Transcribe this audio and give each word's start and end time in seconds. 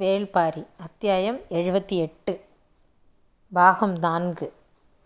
வேள்பாரி 0.00 0.62
அத்தியாயம் 0.76 1.36
எழுபத்தி 1.48 1.96
எட்டு 1.96 2.40
பாகம் 3.52 3.94
நான்கு 3.98 4.52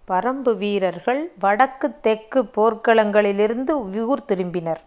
பரம்பு 0.08 0.56
வீரர்கள் 0.56 1.32
வடக்கு 1.38 1.88
தெற்கு 2.00 2.41
போர்க்களங்களிலிருந்து 2.57 3.75
ஊர் 4.07 4.25
திரும்பினர். 4.33 4.81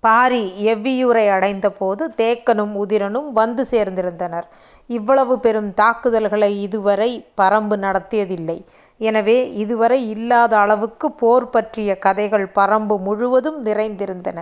பாரி 0.00 0.42
எவ்வியூரை 0.72 1.28
அடைந்தபோது 1.28 2.08
தேக்கனும் 2.16 2.74
உதிரனும் 2.74 3.30
வந்து 3.32 3.66
சேர்ந்திருந்தனர். 3.70 4.44
இவ்வளவு 4.86 5.38
பெரும் 5.38 5.74
தாக்குதல்களை 5.74 6.62
இதுவரை 6.62 7.10
பரம்பு 7.36 7.78
நடத்தியதில்லை. 7.78 8.58
எனவே 8.98 9.52
இதுவரை 9.52 10.08
இல்லாத 10.08 10.58
அளவுக்கு 10.58 11.12
போர் 11.12 11.48
பற்றிய 11.48 11.98
கதைகள் 11.98 12.46
பரம்பு 12.54 12.98
முழுவதும் 12.98 13.64
நிறைந்திருந்தன. 13.64 14.38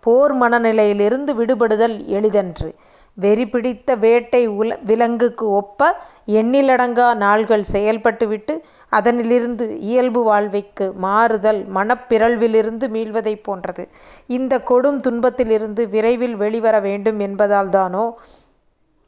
போர் 0.00 0.36
மனநிலையிலிருந்து 0.40 1.34
விடுபடுதல் 1.34 2.06
எளிதன்று. 2.06 2.74
வெறி 3.16 3.44
பிடித்த 3.46 3.94
வேட்டை 3.96 4.40
விலங்குக்கு 4.82 5.46
ஒப்ப 5.52 5.88
எண்ணிலடங்கா 6.32 7.14
நாள்கள் 7.16 7.64
செயல்பட்டுவிட்டு 7.72 8.54
அதனிலிருந்து 8.92 9.64
இயல்பு 9.84 10.22
வாழ்வைக்கு 10.22 10.86
மாறுதல் 10.98 11.60
மனப்பிறழ்விலிருந்து 11.74 12.88
மீள்வதைப் 12.88 13.42
போன்றது. 13.42 13.84
இந்தக் 14.30 14.66
கொடும் 14.66 15.00
துன்பத்திலிருந்து 15.00 15.88
விரைவில் 15.88 16.36
வெளிவர 16.36 16.80
வேண்டும் 16.80 17.20
என்பதால்தானோ 17.20 18.04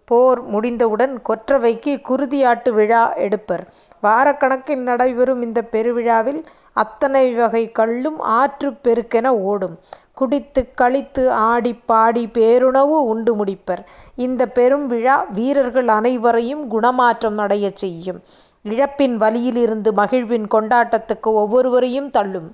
போர் 0.08 0.40
முடிந்தவுடன் 0.46 1.22
கொற்றவைக்கு 1.28 1.92
குருதியாட்டு 2.08 2.70
விழா 2.70 3.02
எடுப்பர். 3.18 3.62
வாரக்கணக்கில் 4.02 4.82
நடைபெறும் 4.82 5.42
இந்தப் 5.42 5.70
பெருவிழாவில் 5.70 6.40
அத்தனை 6.76 7.34
வகைக் 7.34 7.74
கள்ளும் 7.74 8.18
ஆற்றுப் 8.36 8.80
பெருக்கென 8.84 9.26
ஓடும். 9.44 9.76
குடித்துக் 10.16 10.80
களித்து 10.80 11.22
ஆடிப் 11.44 11.86
பாடிப் 11.86 12.32
பேருணவு 12.32 12.96
உண்டு 13.12 13.34
முடிப்பர். 13.34 13.82
இந்தப் 14.16 14.54
பெரும் 14.54 14.86
விழா 14.86 15.16
வீரர்கள் 15.32 15.88
அனைவரையும் 15.88 16.68
குணமாற்றம் 16.68 17.38
அடையச் 17.38 17.76
செய்யும். 17.76 18.20
இழப்பின் 18.64 19.16
வலியிலிருந்து 19.16 19.92
மகிழ்வின் 19.92 20.46
கொண்டாட்டத்துக்கு 20.46 21.28
ஒவ்வொருவரையும் 21.34 22.10
தள்ளும். 22.10 22.48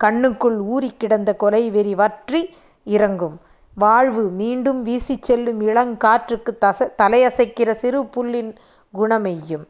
கண்ணுக்குள் 0.00 0.58
ஊறிக்கிடந்த 0.68 1.30
கொலைவெறி 1.42 1.94
வற்றி 1.94 2.42
இறங்கும். 2.86 3.36
வாழ்வு 3.76 4.22
மீண்டும் 4.32 4.82
வீசிச் 4.82 5.22
செல்லும் 5.22 5.60
இளங்காற்றுக்கு 5.62 6.52
தச 6.60 6.88
தலையசைக்கிற 6.98 7.70
சிறு 7.74 8.00
புல்லின் 8.06 8.52
குணமெய்யும். 8.94 9.66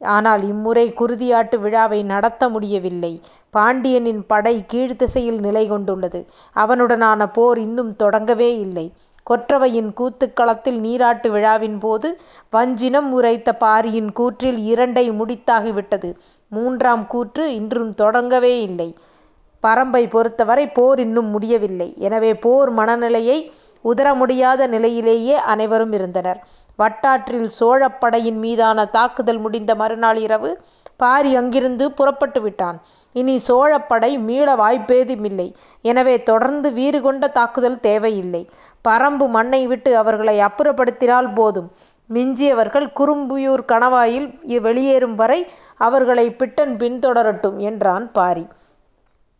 ஆனால் 0.00 0.48
இம்முறை 0.48 0.94
குருதியாட்டு 0.98 1.58
விழாவை 1.58 2.02
நடத்த 2.02 2.48
முடியவில்லை. 2.48 3.20
பாண்டியனின் 3.50 4.26
படை 4.26 4.64
கீழ்த்திசையில் 4.72 5.40
நிலைகொண்டுள்ளது. 5.40 6.24
அவனுடனான 6.52 7.28
போர் 7.28 7.58
இன்னும் 7.58 7.96
தொடங்கவே 8.02 8.58
இல்லை. 8.58 8.92
கொற்றவையின் 9.30 9.92
கூத்துக்களத்தில் 9.96 10.78
நீராட்டு 10.78 11.30
விழாவின்போது 11.30 12.08
வஞ்சினம் 12.50 13.10
உரைத்த 13.12 13.52
பாரியின் 13.54 14.12
கூற்றில் 14.12 14.58
இரண்டை 14.72 15.04
முடித்தாகிவிட்டது. 15.10 16.14
மூன்றாம் 16.48 17.06
கூற்று 17.06 17.54
இன்றும் 17.54 17.94
தொடங்கவே 17.94 18.60
இல்லை. 18.60 18.96
பரம்பைப் 19.62 20.10
பொறுத்தவரை 20.10 20.66
போர் 20.68 21.00
இன்னும் 21.00 21.26
முடியவில்லை. 21.26 21.94
எனவே 21.98 22.34
போர் 22.34 22.70
மனநிலையை 22.70 23.52
உதற 23.84 24.14
முடியாத 24.14 24.66
நிலையிலேயே 24.66 25.34
அனைவரும் 25.34 25.92
இருந்தனர். 25.92 26.46
வட்டாற்றில் 26.78 27.48
சோழப் 27.58 28.00
படையின் 28.00 28.38
மீதான 28.38 28.84
தாக்குதல் 28.88 29.38
முடிந்த 29.38 29.74
மறுநாள் 29.74 30.16
இரவு 30.18 30.50
பாரி 30.96 31.36
அங்கிருந்து 31.36 31.92
புறப்பட்டு 31.92 32.40
விட்டான் 32.40 32.78
இனி 33.14 33.40
சோழப்படை 33.48 34.18
மீள 34.20 34.54
வாய்ப்பேதுமில்லை. 34.56 35.48
எனவே 35.84 36.22
தொடர்ந்து 36.22 36.70
வீறுகொண்ட 36.70 37.30
தாக்குதல் 37.30 37.80
தேவையில்லை. 37.80 38.42
பரம்பு 38.84 39.28
மண்ணை 39.28 39.66
விட்டு 39.66 39.96
அவர்களை 39.96 40.38
அப்புறப்படுத்தினால் 40.40 41.30
போதும். 41.34 41.70
மிஞ்சியவர்கள் 42.10 42.88
குறும்புயூர் 42.96 43.62
கணவாயில் 43.72 44.28
வெளியேறும் 44.60 45.14
வரை 45.14 45.40
அவர்களைப் 45.80 46.38
பிட்டன் 46.38 46.74
பின்தொடரட்டும் 46.76 47.58
என்றான் 47.68 48.12
பாரி. 48.12 48.44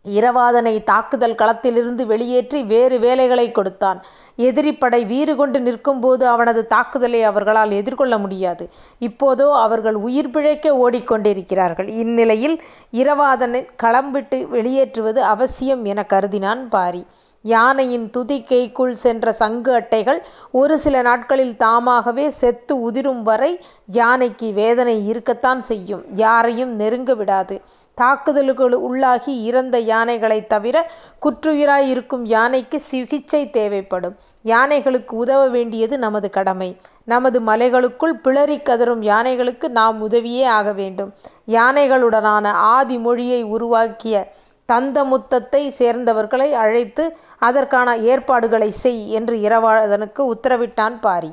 இரவாதனை 0.05 0.84
தாக்குதல் 0.84 1.34
களத்திலிருந்து 1.34 2.06
வெளியேற்றி 2.06 2.62
வேறு 2.62 2.99
வேலைகளைக் 2.99 3.55
கொடுத்தான். 3.55 4.03
எதிரிப்படை 4.38 5.06
வீறுகொண்டு 5.06 5.61
நிற்கும்போது 5.61 6.27
அவனது 6.27 6.66
தாக்குதலை 6.66 7.22
அவர்களால் 7.22 7.71
எதிர்கொள்ள 7.71 8.19
முடியாது. 8.19 8.71
இப்போதோ 8.99 9.55
அவர்கள் 9.55 9.94
உயிர் 9.94 10.31
பிழைக்க 10.31 10.91
ஓடிக்கொண்டிருக்கிறார்கள். 10.91 11.89
இந்நிலையில் 11.89 12.62
இரவாதனை 12.93 13.66
களம் 13.77 14.10
விட்டு 14.10 14.49
வெளியேற்றுவது 14.49 15.22
அவசியம் 15.22 15.84
எனக் 15.84 16.12
கருதினான் 16.12 16.69
பாரி. 16.69 17.06
யானையின் 17.43 18.11
துதிக்கைக்குள் 18.17 18.91
சென்ற 18.91 19.33
சங்கு 19.33 19.73
அட்டைகள் 19.73 20.23
ஒரு 20.51 20.78
சில 20.78 21.03
நாட்களில் 21.03 21.56
தாமாகவே 21.56 22.28
செத்து 22.28 22.81
உதிரும் 22.81 23.23
வரை 23.23 23.61
யானைக்கு 23.87 24.53
வேதனை 24.53 25.09
இருக்கத்தான் 25.09 25.61
செய்யும். 25.62 26.05
யாரையும் 26.12 26.75
நெருங்க 26.75 27.15
விடாது. 27.15 27.61
தாக்குதலுக்கு 27.95 28.81
உள்ளாகி 28.81 29.43
இறந்த 29.43 29.81
யானைகளைத் 29.81 30.47
தவிர 30.47 30.91
குற்றுயிராய் 31.23 31.89
இருக்கும் 31.89 32.27
யானைக்கு 32.27 32.81
சிகிச்சை 32.81 33.51
தேவைப்படும். 33.51 34.17
யானைகளுக்கு 34.45 35.11
உதவ 35.11 35.49
வேண்டியது 35.49 35.99
நமது 35.99 36.31
கடமை. 36.31 36.77
நமது 37.05 37.41
மலைகளுக்குள் 37.41 38.21
பிளறிக் 38.25 38.67
கதறும் 38.69 39.03
யானைகளுக்கு 39.03 39.69
நாம் 39.69 40.01
உதவியே 40.01 40.45
ஆக 40.45 40.72
வேண்டும். 40.72 41.15
யானைகளுடனான 41.47 42.47
ஆதி 42.47 42.99
மொழியை 42.99 43.43
உருவாக்கிய 43.43 44.33
தந்தமுத்தத்தைச் 44.70 45.75
சேர்ந்தவர்களை 45.78 46.53
அழைத்து 46.54 47.04
அதற்கான 47.38 47.97
ஏற்பாடுகளைச் 48.04 48.81
செய் 48.82 49.10
என்று 49.10 49.36
இரவாதனுக்கு 49.38 50.32
உத்தரவிட்டான் 50.32 51.00
பாரி. 51.00 51.32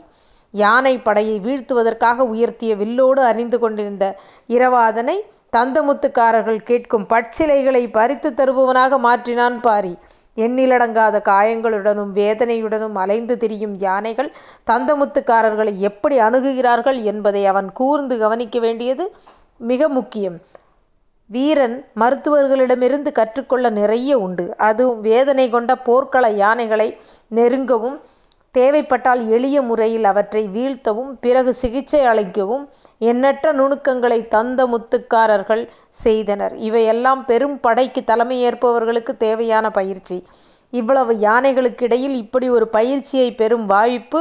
யானைப் 0.54 1.06
படையை 1.06 1.40
வீழ்த்துவதற்காக 1.40 2.26
உயர்த்திய 2.26 2.76
வில்லோடு 2.76 3.22
அணிந்து 3.24 3.60
கொண்டிருந்த 3.60 4.06
இரவாதனை 4.50 5.18
தந்தமுத்துக்காரர்கள் 5.54 6.62
கேட்கும் 6.64 7.06
பட்சிலைகளை 7.10 7.92
பறித்துத் 7.92 8.40
தருபவனாக 8.40 8.98
மாற்றினான் 9.00 9.62
பாரி. 9.62 9.94
எண்ணிலடங்காத 10.38 11.22
காயங்களுடனும் 11.30 12.12
வேதனையுடனும் 12.12 12.96
அலைந்து 12.96 13.38
திரியும் 13.38 13.76
யானைகள் 13.78 14.30
தந்தமுத்துக்காரர்களை 14.68 15.78
எப்படி 15.82 16.20
அணுகுகிறார்கள் 16.20 17.04
என்பதை 17.04 17.46
அவன் 17.46 17.72
கூர்ந்து 17.72 18.18
கவனிக்க 18.18 18.60
வேண்டியது 18.60 19.06
மிக 19.62 19.90
முக்கியம். 19.90 20.38
வீரன் 21.30 21.86
மருத்துவர்களிடமிருந்து 21.94 23.12
கற்றுக்கொள்ள 23.12 23.70
நிறைய 23.70 24.20
உண்டு. 24.20 24.46
அதுவும் 24.58 25.02
வேதனை 25.02 25.50
கொண்ட 25.50 25.72
போர்க்கள 25.76 26.30
யானைகளை 26.44 26.98
நெருங்கவும் 27.36 27.98
தேவைப்பட்டால் 28.52 29.22
எளிய 29.28 29.58
முறையில் 29.62 30.04
அவற்றை 30.04 30.48
வீழ்த்தவும் 30.48 31.12
பிறகு 31.20 31.54
சிகிச்சை 31.54 32.02
அளிக்கவும் 32.06 32.64
எண்ணற்ற 32.98 33.52
நுணுக்கங்களை 33.52 34.28
தந்த 34.28 34.60
முத்துக்காரர்கள் 34.68 35.64
செய்தனர். 35.90 36.56
இவையெல்லாம் 36.58 37.26
பெரும் 37.26 37.60
படைக்கு 37.60 38.04
தலைமை 38.04 38.38
ஏற்பவர்களுக்கு 38.46 39.14
தேவையான 39.18 39.72
பயிற்சி. 39.72 40.18
இவ்வளவு 40.74 41.14
யானைகளுக்கிடையில் 41.16 42.16
இப்படி 42.24 42.50
ஒரு 42.50 42.68
பயிற்சியை 42.68 43.30
பெறும் 43.36 43.66
வாய்ப்பு 43.66 44.20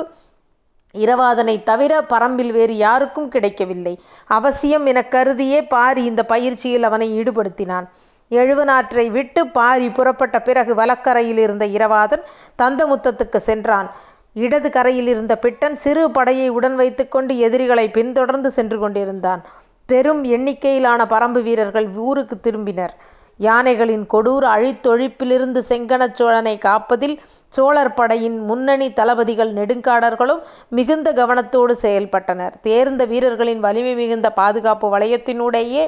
இரவாதனைத் 0.97 1.63
தவிர 1.63 2.01
பரம்பில் 2.09 2.53
வேறு 2.53 2.77
யாருக்கும் 2.77 3.29
கிடைக்கவில்லை. 3.29 3.95
அவசியம் 4.27 4.87
எனக் 4.87 5.11
கருதியே 5.11 5.61
பாரி 5.67 6.05
இந்தப் 6.05 6.29
பயிற்சியில் 6.29 6.83
அவனை 6.83 7.21
ஈடுபடுத்தினான். 7.21 7.87
எழுவனாற்றை 8.31 9.11
விட்டுப் 9.11 9.53
பாரி 9.53 9.91
புறப்பட்ட 9.91 10.43
பிறகு 10.43 10.75
வலக்கரையில் 10.75 11.39
இருந்த 11.39 11.67
இரவாதன் 11.67 12.25
தந்தமுத்தத்துக்குச் 12.63 13.47
சென்றான். 13.49 13.89
இடது 14.37 14.69
கரையிலிருந்த 14.69 15.35
பிட்டன் 15.43 15.73
சிறு 15.75 16.11
படையை 16.11 16.49
உடன் 16.49 16.75
வைத்துக்கொண்டு 16.75 17.35
எதிரிகளைப் 17.39 17.93
பின்தொடர்ந்து 17.93 18.51
சென்று 18.51 18.79
கொண்டிருந்தான். 18.79 19.43
பெரும் 19.89 20.25
எண்ணிக்கையிலான 20.25 21.05
பரம்பு 21.05 21.43
வீரர்கள் 21.43 21.89
ஊருக்குத் 21.89 22.49
திரும்பினர். 22.49 22.95
யானைகளின் 23.41 24.07
கொடூர 24.07 24.45
அழித்தொழிப்பிலிருந்து 24.57 25.61
செங்கணச் 25.69 26.15
சோழனைக் 26.15 26.65
காப்பதில் 26.65 27.17
சோழர் 27.53 27.95
படையின் 27.95 28.39
முன்னணி 28.41 28.93
தளபதிகள் 28.93 29.53
நெடுங்காடர்களும் 29.53 30.41
மிகுந்த 30.69 31.13
கவனத்தோடு 31.13 31.75
செயல்பட்டனர். 31.83 32.55
தேர்ந்த 32.61 33.05
வீரர்களின் 33.05 33.61
வலிமை 33.61 33.95
மிகுந்த 33.95 34.31
பாதுகாப்பு 34.31 34.99
வலயத்தினூடேயே 34.99 35.85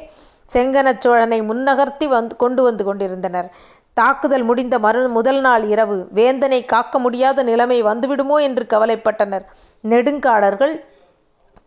செங்கணச் 0.53 1.01
சோழனை 1.01 1.41
முன்னகர்த்தி 1.41 2.07
கொண்டு 2.37 2.63
வந்து 2.63 2.83
கொண்டிருந்தனர். 2.83 3.49
தாக்குதல் 3.97 4.43
முடிந்த 4.43 4.75
முதல் 5.09 5.41
நாள் 5.41 5.63
இரவு 5.63 6.07
வேந்தனைக் 6.13 6.67
காக்க 6.67 6.99
முடியாத 6.99 7.43
நிலைமை 7.43 7.83
வந்துவிடுமோ 7.83 8.37
என்று 8.41 8.65
கவலைப்பட்டனர் 8.69 9.45
நெடுங்காடர்கள். 9.83 10.75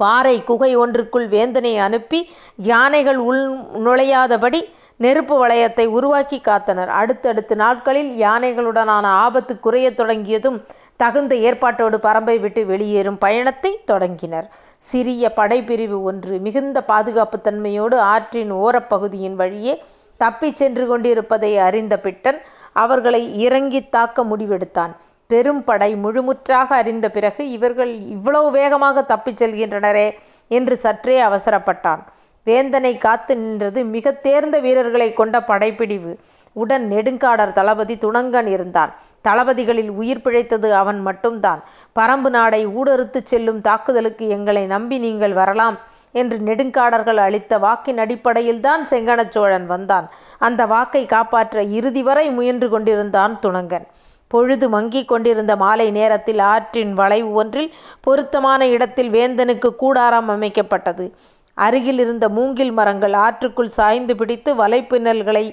பாறைக் 0.01 0.47
குகை 0.47 0.77
ஒன்றுக்குள் 0.77 1.27
வேந்தனை 1.29 1.77
அனுப்பி 1.79 2.21
யானைகள் 2.69 3.17
உள் 3.29 3.43
நுழையாதபடி 3.85 4.61
நெருப்பு 4.97 5.47
வளையத்தை 5.47 5.87
உருவாக்கி 5.87 6.41
காத்தனர். 6.45 6.89
அடுத்தடுத்த 6.89 7.55
நாட்களில் 7.55 8.21
யானைகளுடனான 8.21 9.05
ஆபத்து 9.05 9.61
குறையத் 9.61 9.97
தொடங்கியதும் 9.97 10.65
தகுந்த 10.97 11.35
ஏற்பாட்டோடு 11.35 11.99
பரம்பை 11.99 12.41
விட்டு 12.41 12.67
வெளியேறும் 12.67 13.19
பயணத்தை 13.19 13.81
தொடங்கினர். 13.85 14.51
சிறிய 14.79 15.33
படைப்பிரிவு 15.37 16.03
ஒன்று 16.03 16.39
மிகுந்த 16.39 16.85
பாதுகாப்பு 16.85 17.39
தன்மையோடு 17.45 17.95
ஆற்றின் 17.95 18.53
ஓரப்பகுதியின் 18.53 19.35
வழியே 19.35 19.83
தப்பிச் 20.17 20.55
சென்று 20.55 20.87
கொண்டிருப்பதை 20.87 21.59
அறிந்த 21.59 21.99
பிட்டன் 21.99 22.41
அவர்களை 22.73 23.41
இறங்கித் 23.41 23.91
தாக்க 23.91 24.25
முடிவெடுத்தான். 24.25 24.93
பெரும் 25.27 25.65
படை 25.65 25.95
முழுமுற்றாக 25.95 26.67
அறிந்த 26.67 27.11
பிறகு 27.11 27.51
இவர்கள் 27.51 27.99
இவ்வளவு 27.99 28.51
வேகமாக 28.51 29.03
தப்பிச் 29.03 29.45
செல்கின்றனரே 29.45 30.13
என்று 30.49 30.77
சற்றே 30.77 31.23
அவசரப்பட்டான் 31.23 32.03
வேந்தனை 32.45 32.99
காத்து 32.99 33.37
நின்றது 33.37 33.85
மிக 33.85 34.13
தேர்ந்த 34.13 34.59
வீரர்களை 34.59 35.13
கொண்ட 35.13 35.43
படைப்பிடிவு. 35.43 36.19
உடன் 36.53 36.91
நெடுங்காடர் 36.91 37.53
தளபதி 37.53 37.95
துணங்கன் 37.95 38.47
இருந்தான். 38.47 38.95
தளபதிகளில் 39.29 39.89
உயிர் 39.89 40.21
பிழைத்தது 40.21 40.75
அவன் 40.75 41.01
மட்டும்தான். 41.01 41.65
பரம்பு 41.99 42.29
நாடை 42.29 42.67
ஊடறுத்துச் 42.67 43.31
செல்லும் 43.33 43.61
தாக்குதலுக்கு 43.61 44.29
எங்களை 44.29 44.67
நம்பி 44.67 44.99
நீங்கள் 44.99 45.33
வரலாம் 45.33 45.79
என்று 46.13 46.37
நெடுங்காடர்கள் 46.39 47.17
அளித்த 47.17 47.59
வாக்கின் 47.59 47.99
அடிப்படையில்தான் 47.99 48.87
செங்கணச் 48.91 49.29
சோழன் 49.29 49.67
வந்தான். 49.67 50.11
அந்த 50.39 50.67
வாக்கை 50.67 51.07
காப்பாற்ற 51.07 51.63
இறுதி 51.63 52.03
வரை 52.03 52.31
முயன்று 52.31 52.69
கொண்டிருந்தான் 52.69 53.39
துணங்கன். 53.43 53.87
பொழுது 54.29 54.69
மங்கிக் 54.69 55.09
கொண்டிருந்த 55.09 55.57
மாலை 55.57 55.91
நேரத்தில் 55.91 56.39
ஆற்றின் 56.39 56.93
வளைவு 56.95 57.33
ஒன்றில் 57.33 57.75
பொருத்தமான 58.01 58.69
இடத்தில் 58.69 59.11
வேந்தனுக்கு 59.11 59.77
கூடாரம் 59.77 60.29
அமைக்கப்பட்டது. 60.29 61.11
அருகில் 61.55 61.99
இருந்த 61.99 62.29
மூங்கில் 62.29 62.73
மரங்கள் 62.73 63.17
ஆற்றுக்குள் 63.27 63.75
சாய்ந்து 63.79 64.17
பிடித்து 64.17 64.53
வலைப்பின்னல்களை 64.55 65.45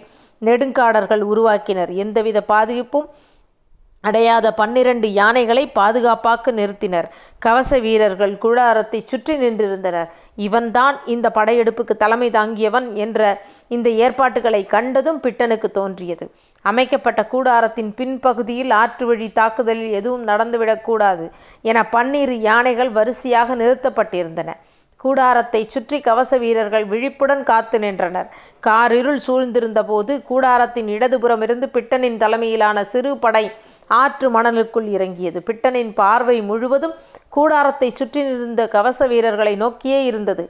நெடுங்காடர்கள் 0.41 1.23
உருவாக்கினர். 1.31 1.91
எந்தவித 2.03 2.41
பாதிப்பும் 2.41 3.09
அடையாத 4.03 4.47
பன்னிரண்டு 4.53 5.07
யானைகளை 5.13 5.63
பாதுகாப்பாக 5.67 6.51
நிறுத்தினர். 6.51 7.07
கவச 7.39 7.79
வீரர்கள் 7.79 8.35
குழாரத்தை 8.37 8.99
சுற்றி 9.03 9.35
நின்றிருந்தனர். 9.37 10.07
இவன்தான் 10.35 10.97
இந்த 11.05 11.27
படையெடுப்புக்கு 11.37 11.95
தலைமை 12.03 12.29
தாங்கியவன் 12.29 12.87
என்ற 12.93 13.41
இந்த 13.67 13.89
ஏற்பாட்டுகளை 13.89 14.65
கண்டதும் 14.65 15.19
பிட்டனுக்கு 15.19 15.69
தோன்றியது. 15.79 16.27
அமைக்கப்பட்ட 16.65 17.21
கூடாரத்தின் 17.33 17.91
பின்பகுதியில் 17.99 18.71
ஆற்று 18.81 19.05
வழி 19.05 19.31
தாக்குதலில் 19.31 19.91
எதுவும் 19.99 20.25
நடந்துவிடக்கூடாது 20.27 21.25
என 21.61 21.83
பன்னிரு 21.95 22.37
யானைகள் 22.49 22.91
வரிசையாக 22.91 23.55
நிறுத்தப்பட்டிருந்தன. 23.55 24.51
கூடாரத்தை 25.03 25.61
சுற்றி 25.73 25.97
கவச 26.07 26.31
வீரர்கள் 26.43 26.85
விழிப்புடன் 26.91 27.43
காத்து 27.49 27.77
நின்றனர். 27.83 28.29
காரிருள் 28.67 29.19
சூழ்ந்திருந்த 29.27 29.81
போது 29.91 30.13
கூடாரத்தின் 30.29 30.89
இடதுபுறமிருந்து 30.95 31.67
பிட்டனின் 31.75 32.17
தலைமையிலான 32.23 32.83
சிறு 32.93 33.11
படை 33.25 33.45
ஆற்று 33.99 34.27
மணலுக்குள் 34.35 34.87
இறங்கியது. 34.95 35.39
பிட்டனின் 35.49 35.93
பார்வை 35.99 36.37
முழுவதும் 36.49 36.97
கூடாரத்தை 37.37 37.89
சுற்றி 37.99 38.23
நின்ற 38.23 38.65
கவச 38.75 39.07
வீரர்களை 39.13 39.53
நோக்கியே 39.63 40.01
இருந்தது. 40.09 40.45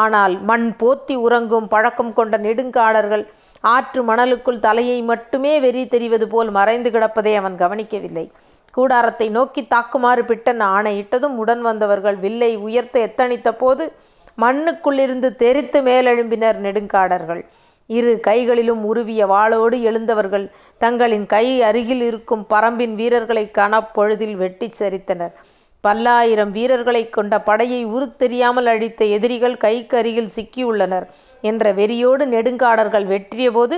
ஆனால் 0.00 0.34
மண் 0.48 0.66
போத்தி 0.80 1.14
உறங்கும் 1.26 1.70
பழக்கம் 1.74 2.12
கொண்ட 2.18 2.34
நெடுங்காடர்கள் 2.46 3.24
ஆற்று 3.64 4.00
மணலுக்குள் 4.10 4.62
தலையை 4.66 4.98
மட்டுமே 5.08 5.52
வெறி 5.64 5.82
தெரிவது 5.94 6.26
போல் 6.28 6.50
மறைந்து 6.58 6.90
கிடப்பதை 6.90 7.32
அவன் 7.40 7.56
கவனிக்கவில்லை. 7.62 8.24
கூடாரத்தை 8.70 9.28
நோக்கி 9.28 9.62
தாக்குமாறு 9.74 10.22
பிட்டன் 10.22 10.62
ஆணையிட்டதும் 10.74 11.36
உடன் 11.42 11.60
வந்தவர்கள் 11.60 12.16
வில்லை 12.16 12.56
உயர்த்த 12.56 12.96
எத்தனித்த 13.00 13.50
போது 13.52 13.92
மண்ணுக்குள்ளிருந்து 14.38 15.28
தெரித்து 15.36 15.78
மேலெழும்பினர் 15.82 16.58
நெடுங்காடர்கள். 16.66 17.42
இரு 17.90 18.20
கைகளிலும் 18.20 18.82
உருவிய 18.84 19.22
வாளோடு 19.26 19.76
எழுந்தவர்கள் 19.82 20.50
தங்களின் 20.78 21.26
கை 21.26 21.62
அருகில் 21.62 22.00
இருக்கும் 22.00 22.46
பரம்பின் 22.50 22.94
வீரர்களை 22.94 23.50
கனப்பொழுதில் 23.58 24.36
வெட்டிச் 24.36 24.78
சரித்தனர். 24.80 25.32
பல்லாயிரம் 25.80 26.50
வீரர்களை 26.50 27.02
கொண்ட 27.10 27.34
படையை 27.40 27.86
உருத்தெரியாமல் 27.86 28.66
அழித்த 28.66 29.04
எதிரிகள் 29.16 29.56
கைக்கு 29.56 29.96
அருகில் 29.96 30.34
சிக்கியுள்ளனர். 30.36 31.06
என்ற 31.44 31.72
வெறியோடு 31.72 32.24
நெடுங்காடர்கள் 32.26 33.06
வெற்றியபோது 33.06 33.76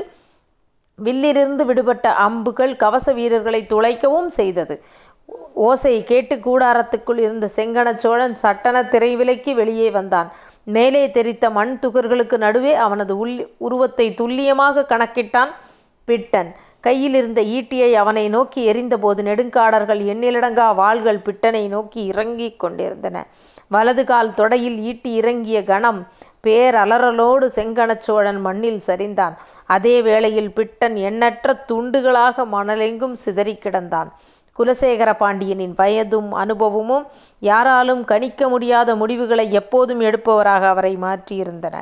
வில்லிலிருந்து 1.05 1.65
விடுபட்ட 1.65 2.07
அம்புகள் 2.27 2.75
கவச 2.77 3.13
வீரர்களை 3.13 3.61
துளைக்கவும் 3.71 4.31
செய்தது. 4.39 4.77
ஓசை 5.69 5.95
கேட்டு 6.11 6.35
கூடாரத்துக்குள் 6.37 7.21
இருந்த 7.25 7.47
செங்கணச் 7.57 8.03
சோழன் 8.05 8.37
சட்டன 8.43 8.83
திரைவிலைக்கு 8.95 9.55
வெளியே 9.55 9.91
வந்தான். 9.91 10.29
மேலே 10.65 11.05
தெரித்த 11.11 11.45
மண் 11.51 11.79
துகர்களுக்கு 11.83 12.37
நடுவே 12.37 12.75
அவனது 12.87 13.15
உள் 13.19 13.37
உருவத்தை 13.67 14.07
துல்லியமாக 14.15 14.87
கணக்கிட்டான் 14.89 15.53
பிட்டன். 16.09 16.51
கையில் 16.81 17.15
இருந்த 17.15 17.41
ஈட்டியை 17.57 17.91
அவனை 17.93 18.29
நோக்கி 18.29 18.61
எரிந்தபோது 18.73 19.21
நெடுங்காடர்கள் 19.29 20.01
எண்ணிலடங்கா 20.13 20.69
வாள்கள் 20.75 21.25
பிட்டனை 21.27 21.65
நோக்கி 21.69 22.01
இறங்கிக் 22.05 22.61
கொண்டிருந்தன. 22.63 23.27
வலது 23.75 24.03
கால் 24.05 24.37
தொடையில் 24.39 24.79
ஈட்டி 24.91 25.11
இறங்கிய 25.21 25.59
கணம் 25.71 26.01
பேரலறலோடு 26.47 27.47
செங்கணச் 27.57 28.05
சோழன் 28.07 28.41
மண்ணில் 28.47 28.83
சரிந்தான். 28.87 29.35
அதே 29.67 29.95
வேளையில் 30.03 30.53
பிட்டன் 30.57 30.97
எண்ணற்ற 31.09 31.55
துண்டுகளாக 31.69 32.45
மணலெங்கும் 32.55 33.17
சிதறிக் 33.25 33.63
கிடந்தான். 33.65 34.09
குலசேகர 34.59 35.11
பாண்டியனின் 35.17 35.75
வயதும் 35.79 36.31
அனுபவமும் 36.43 37.05
யாராலும் 37.51 38.03
கணிக்க 38.05 38.49
முடியாத 38.49 38.97
முடிவுகளை 38.97 39.47
எப்போதும் 39.61 40.03
எடுப்பவராக 40.09 40.67
அவரை 40.75 40.95
மாற்றியிருந்தன. 41.07 41.77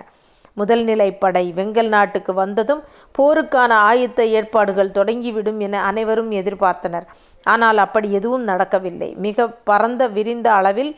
முதல் 0.57 0.85
நிலைப்படை 0.85 1.45
வெங்கல் 1.59 1.91
நாட்டுக்கு 1.97 2.33
வந்ததும் 2.35 2.83
போருக்கான 3.19 3.73
ஆயத்த 3.91 4.21
ஏற்பாடுகள் 4.39 4.97
தொடங்கிவிடும் 4.99 5.61
என 5.67 5.83
அனைவரும் 5.91 6.31
எதிர்பார்த்தனர். 6.41 7.07
ஆனால் 7.47 7.79
அப்படி 7.79 8.09
எதுவும் 8.13 8.45
நடக்கவில்லை. 8.45 9.11
மிக 9.27 9.47
பரந்த 9.69 10.03
விரிந்த 10.17 10.49
அளவில் 10.53 10.93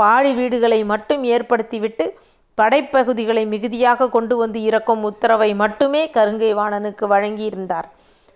பாழி 0.00 0.32
வீடுகளை 0.38 0.80
மட்டும் 0.92 1.22
ஏற்படுத்திவிட்டு 1.34 2.06
படைப்பகுதிகளை 2.58 3.42
மிகுதியாக 3.52 4.08
கொண்டு 4.14 4.34
வந்து 4.36 4.58
இறக்கும் 4.68 5.02
உத்தரவை 5.08 5.50
மட்டுமே 5.62 6.02
கருங்கை 6.16 6.50
வாணனுக்கு 6.60 7.04
வழங்கியிருந்தார். 7.14 7.88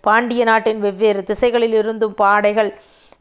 பாண்டிய 0.05 0.43
நாட்டின் 0.51 0.81
வெவ்வேறு 0.85 1.23
திசைகளில் 1.31 1.77
இருந்தும் 1.81 2.15
பாடைகள் 2.23 2.71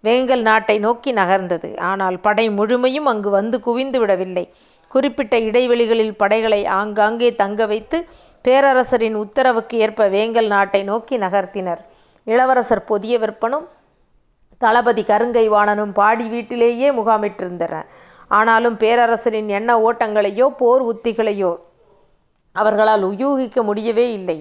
வேங்கல் 0.08 0.44
நாட்டை 0.50 0.76
நோக்கி 0.86 1.12
நகர்ந்தது. 1.20 1.70
ஆனால் 1.90 2.18
படை 2.26 2.46
முழுமையும் 2.60 3.10
அங்கு 3.12 3.30
வந்து 3.40 3.58
குவிந்து 3.68 4.00
விடவில்லை. 4.04 4.46
குறிப்பிட்ட 4.92 5.36
இடைவெளிகளில் 5.50 6.16
படைகளை 6.22 6.62
ஆங்காங்கே 6.80 7.30
தங்க 7.42 7.66
வைத்து 7.72 7.98
பேரரசரின் 8.46 9.18
உத்தரவுக்கு 9.24 9.76
ஏற்ப 9.86 10.08
வேங்கல் 10.16 10.50
நாட்டை 10.56 10.82
நோக்கி 10.84 11.18
நகர்த்தினர். 11.26 11.82
இளவரசர் 12.28 12.88
பொதிய 12.90 13.16
விற்பனும் 13.24 13.68
தளபதி 14.62 15.04
கருங்கை 15.12 15.46
வாணனும் 15.56 15.94
பாடி 16.00 16.26
வீட்டிலேயே 16.34 16.90
முகாமிட்டிருந்தனர். 16.98 17.88
ஆனாலும் 18.38 18.76
பேரரசரின் 18.84 19.50
எண்ண 19.58 19.72
ஓட்டங்களையோ 19.88 20.48
போர் 20.62 20.84
உத்திகளையோ 20.92 21.52
அவர்களால் 22.56 23.06
யூகிக்க 23.22 23.60
முடியவே 23.70 24.06
இல்லை. 24.14 24.38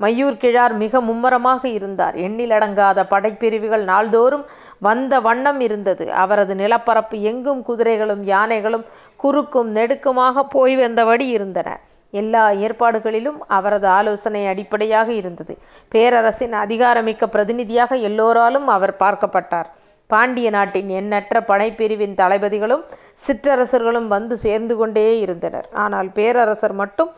மையூர் 0.00 0.38
கிழார் 0.42 0.74
மிக 0.82 1.00
மும்மரமாக 1.08 1.62
இருந்தார். 1.68 2.14
எண்ணிலடங்காத 2.26 3.00
படைப்பிரிவுகள் 3.12 3.84
நாள்தோறும் 3.90 4.44
வந்த 4.86 5.20
வண்ணம் 5.26 5.60
இருந்தது. 5.66 6.04
அவரது 6.22 6.54
நிலப்பரப்பு 6.62 7.16
எங்கும் 7.30 7.60
குதிரைகளும் 7.68 8.22
யானைகளும் 8.32 8.84
குறுக்கும் 9.22 9.70
நெடுக்குமாக 9.76 10.44
போய் 10.54 10.74
வந்தபடி 10.76 11.26
இருந்தன. 11.36 11.68
எல்லா 12.12 12.42
ஏற்பாடுகளிலும் 12.64 13.38
அவரது 13.58 13.88
ஆலோசனை 13.98 14.42
அடிப்படையாக 14.46 15.08
இருந்தது. 15.20 15.54
பேரரசின் 15.92 16.56
அதிகாரமிக்க 16.64 17.26
பிரதிநிதியாக 17.26 17.96
எல்லோராலும் 18.08 18.66
அவர் 18.76 18.94
பார்க்கப்பட்டார். 18.98 19.70
பாண்டிய 20.12 20.48
நாட்டின் 20.56 20.90
எண்ணற்ற 21.00 21.40
படைப்பிரிவின் 21.50 22.18
தளபதிகளும் 22.20 22.84
சிற்றரசர்களும் 23.26 24.08
வந்து 24.14 24.34
சேர்ந்து 24.44 24.76
கொண்டே 24.80 25.06
இருந்தனர். 25.24 25.68
ஆனால் 25.84 26.08
பேரரசர் 26.18 26.76
மட்டும் 26.82 27.10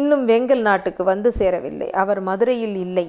இன்னும் 0.00 0.24
வெங்கல் 0.30 0.64
நாட்டுக்கு 0.68 1.04
வந்து 1.12 1.30
சேரவில்லை. 1.40 1.88
அவர் 2.02 2.20
மதுரையில் 2.28 2.78
இல்லை. 2.86 3.06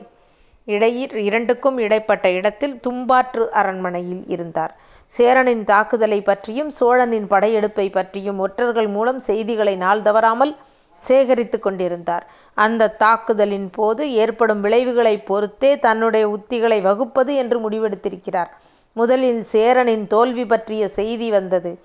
இடையில் 0.68 1.16
இரண்டுக்கும் 1.28 1.78
இடைப்பட்ட 1.86 2.28
இடத்தில் 2.40 2.76
தும்பாற்று 2.86 3.46
அரண்மனையில் 3.62 4.24
இருந்தார். 4.34 4.74
சேரனின் 5.14 5.64
தாக்குதலை 5.72 6.20
பற்றியும் 6.28 6.70
சோழனின் 6.78 7.28
படையெடுப்பை 7.34 7.88
பற்றியும் 7.98 8.40
ஒற்றர்கள் 8.46 8.90
மூலம் 8.96 9.20
செய்திகளை 9.28 9.76
நாள் 9.84 10.06
தவறாமல் 10.08 10.54
சேகரித்து 11.02 11.58
கொண்டிருந்தார். 11.60 12.26
அந்த 12.58 12.92
தாக்குதலின் 13.04 13.70
போது 13.78 14.04
ஏற்படும் 14.24 14.62
விளைவுகளை 14.66 15.16
பொறுத்தே 15.30 15.72
தன்னுடைய 15.86 16.26
உத்திகளை 16.36 16.80
வகுப்பது 16.88 17.32
என்று 17.42 17.58
முடிவெடுத்திருக்கிறார். 17.66 18.52
முதலில் 18.94 19.42
சேரனின் 19.42 20.08
தோல்வி 20.08 20.46
பற்றிய 20.46 20.88
செய்தி 20.88 21.30
வந்தது. 21.30 21.80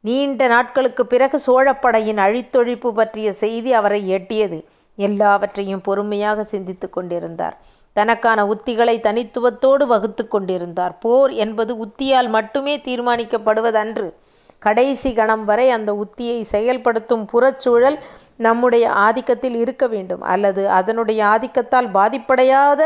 நீண்ட 0.00 0.46
நாட்களுக்கு 0.46 1.06
பிறகு 1.06 1.38
சோழப்படையின் 1.46 2.18
அழித்தொழிப்பு 2.18 2.90
பற்றிய 2.90 3.32
செய்தி 3.32 3.72
அவரை 3.72 4.12
எட்டியது. 4.12 4.64
எல்லாவற்றையும் 4.96 5.80
பொறுமையாக 5.80 6.44
சிந்தித்து 6.44 6.90
கொண்டிருந்தார். 6.90 7.56
தனக்கான 7.92 8.44
உத்திகளை 8.44 8.96
தனித்துவத்தோடு 9.00 9.86
வகுத்து 9.86 10.28
கொண்டிருந்தார். 10.28 10.98
போர் 10.98 11.32
என்பது 11.32 11.72
உத்தியால் 11.86 12.28
மட்டுமே 12.28 12.76
தீர்மானிக்கப்படுவதன்று. 12.78 14.12
கடைசி 14.58 15.12
கணம் 15.12 15.44
வரை 15.44 15.70
அந்த 15.70 15.90
உத்தியை 15.94 16.40
செயல்படுத்தும் 16.40 17.28
புறச்சூழல் 17.32 17.98
நம்முடைய 18.36 18.90
ஆதிக்கத்தில் 18.90 19.54
இருக்க 19.54 19.86
வேண்டும். 19.86 20.20
அல்லது 20.20 20.68
அதனுடைய 20.68 21.24
ஆதிக்கத்தால் 21.24 21.90
பாதிப்படையாத 21.90 22.80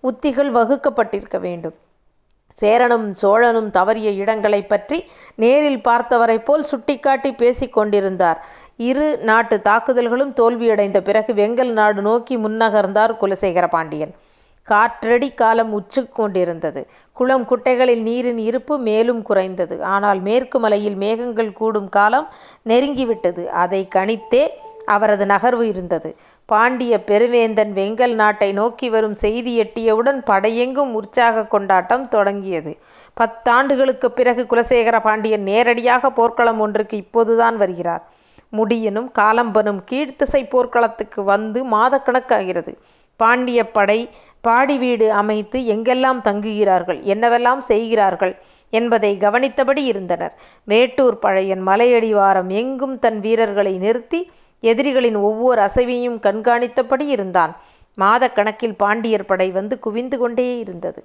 உத்திகள் 0.00 0.50
வகுக்கப்பட்டிருக்க 0.50 1.38
வேண்டும். 1.40 1.74
சேரனும் 2.58 3.06
சோழனும் 3.22 3.70
தவறிய 3.70 4.10
இடங்களை 4.22 4.60
பற்றி 4.64 4.98
நேரில் 5.34 5.80
பார்த்தவரை 5.88 6.38
போல் 6.44 6.68
சுட்டிக்காட்டி 6.70 7.32
பேசிக் 7.32 7.72
கொண்டிருந்தார். 7.72 8.38
இரு 8.88 9.08
நாட்டு 9.30 9.56
தாக்குதல்களும் 9.68 10.36
தோல்வியடைந்த 10.40 11.00
பிறகு 11.08 11.32
வெங்கல் 11.34 11.72
நாடு 11.72 12.02
நோக்கி 12.02 12.36
முன்னகர்ந்தார் 12.36 13.12
குலசேகர 13.22 13.66
பாண்டியன் 13.68 14.14
காற்றடி 14.68 15.28
காலம் 15.34 15.72
உச்சு 15.78 16.02
கொண்டிருந்தது. 16.10 16.82
குளம் 17.16 17.44
குட்டைகளில் 17.50 18.02
நீரின் 18.02 18.38
இருப்பு 18.38 18.74
மேலும் 18.78 19.22
குறைந்தது. 19.22 19.76
ஆனால் 19.94 20.20
மேற்கு 20.20 20.58
மலையில் 20.58 20.96
மேகங்கள் 21.02 21.50
கூடும் 21.52 21.90
காலம் 21.96 22.28
நெருங்கிவிட்டது. 22.70 23.42
அதை 23.64 23.80
கணித்தே 23.94 24.44
அவரது 24.94 25.26
நகர்வு 25.26 25.64
இருந்தது. 25.72 26.10
பாண்டிய 26.48 26.94
பெருவேந்தன் 27.06 27.70
வெங்கல் 27.72 28.14
நாட்டை 28.14 28.52
நோக்கி 28.52 28.88
வரும் 28.90 29.14
செய்தி 29.14 29.52
எட்டியவுடன் 29.62 30.18
படையெங்கும் 30.24 30.92
உற்சாக 30.92 31.46
கொண்டாட்டம் 31.46 32.08
தொடங்கியது. 32.08 32.72
பத்தாண்டுகளுக்கு 33.20 34.08
பிறகு 34.08 34.46
குலசேகர 34.50 35.00
பாண்டியன் 35.00 35.42
நேரடியாக 35.42 36.10
போர்க்களம் 36.10 36.60
ஒன்றுக்கு 36.60 36.96
இப்போதுதான் 36.96 37.56
வருகிறார். 37.56 38.04
முடியனும் 38.52 39.08
காலம்பனும் 39.18 39.80
கீழ்த்திசை 39.90 40.42
போர்க்களத்துக்கு 40.48 41.24
வந்து 41.24 41.60
மாதக்கணக்காகிறது. 41.64 42.74
பாண்டிய 43.20 43.60
படை 43.70 44.00
பாடி 44.40 44.78
வீடு 44.78 45.06
அமைத்து 45.12 45.58
எங்கெல்லாம் 45.74 46.20
தங்குகிறார்கள் 46.24 47.00
என்னவெல்லாம் 47.14 47.58
செய்கிறார்கள் 47.58 48.34
என்பதை 48.72 49.16
கவனித்தபடி 49.20 49.82
இருந்தனர். 49.84 50.34
மேட்டூர் 50.64 51.18
பழையன் 51.18 51.62
மலையடிவாரம் 51.66 52.50
எங்கும் 52.62 52.98
தன் 52.98 53.20
வீரர்களை 53.20 53.78
நிறுத்தி 53.78 54.20
எதிரிகளின் 54.70 55.18
ஒவ்வொரு 55.28 55.60
அசைவையும் 55.68 56.18
கண்காணித்தபடி 56.26 57.06
இருந்தான். 57.16 57.52
மாதக்கணக்கில் 57.98 58.76
பாண்டியர் 58.82 59.28
படை 59.30 59.48
வந்து 59.58 59.74
குவிந்து 59.78 60.16
கொண்டே 60.18 60.46
இருந்தது. 60.58 61.00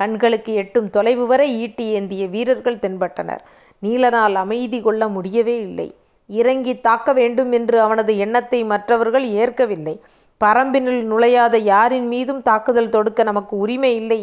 கண்களுக்கு 0.00 0.52
எட்டும் 0.54 0.88
தொலைவு 0.90 1.24
வரை 1.26 1.48
ஈட்டி 1.62 1.84
ஏந்திய 1.96 2.24
வீரர்கள் 2.26 2.82
தென்பட்டனர். 2.84 3.42
நீலனால் 3.82 4.36
அமைதி 4.42 4.78
கொள்ள 4.80 5.02
முடியவே 5.08 5.56
இல்லை. 5.60 5.88
இறங்கி 6.30 6.72
தாக்க 6.80 7.08
வேண்டும் 7.12 7.52
என்று 7.52 7.76
அவனது 7.80 8.12
எண்ணத்தை 8.24 8.60
மற்றவர்கள் 8.64 9.26
ஏற்கவில்லை. 9.42 9.96
பரம்பினுள் 10.40 11.00
நுழையாத 11.10 11.56
யாரின் 11.72 12.08
மீதும் 12.08 12.42
தாக்குதல் 12.42 12.92
தொடுக்க 12.94 13.22
நமக்கு 13.22 13.54
உரிமை 13.56 13.92
இல்லை 14.00 14.20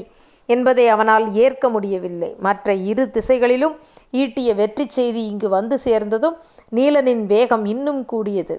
என்பதை 0.49 0.85
அவனால் 0.87 1.25
ஏற்க 1.43 1.65
முடியவில்லை. 1.69 2.29
மற்ற 2.39 2.73
இரு 2.91 3.03
திசைகளிலும் 3.11 3.75
ஈட்டிய 4.13 4.49
வெற்றி 4.55 4.85
செய்தி 4.87 5.21
இங்கு 5.27 5.49
வந்து 5.49 5.75
சேர்ந்ததும் 5.85 6.35
நீலனின் 6.75 7.23
வேகம் 7.25 7.65
இன்னும் 7.65 8.01
கூடியது. 8.05 8.55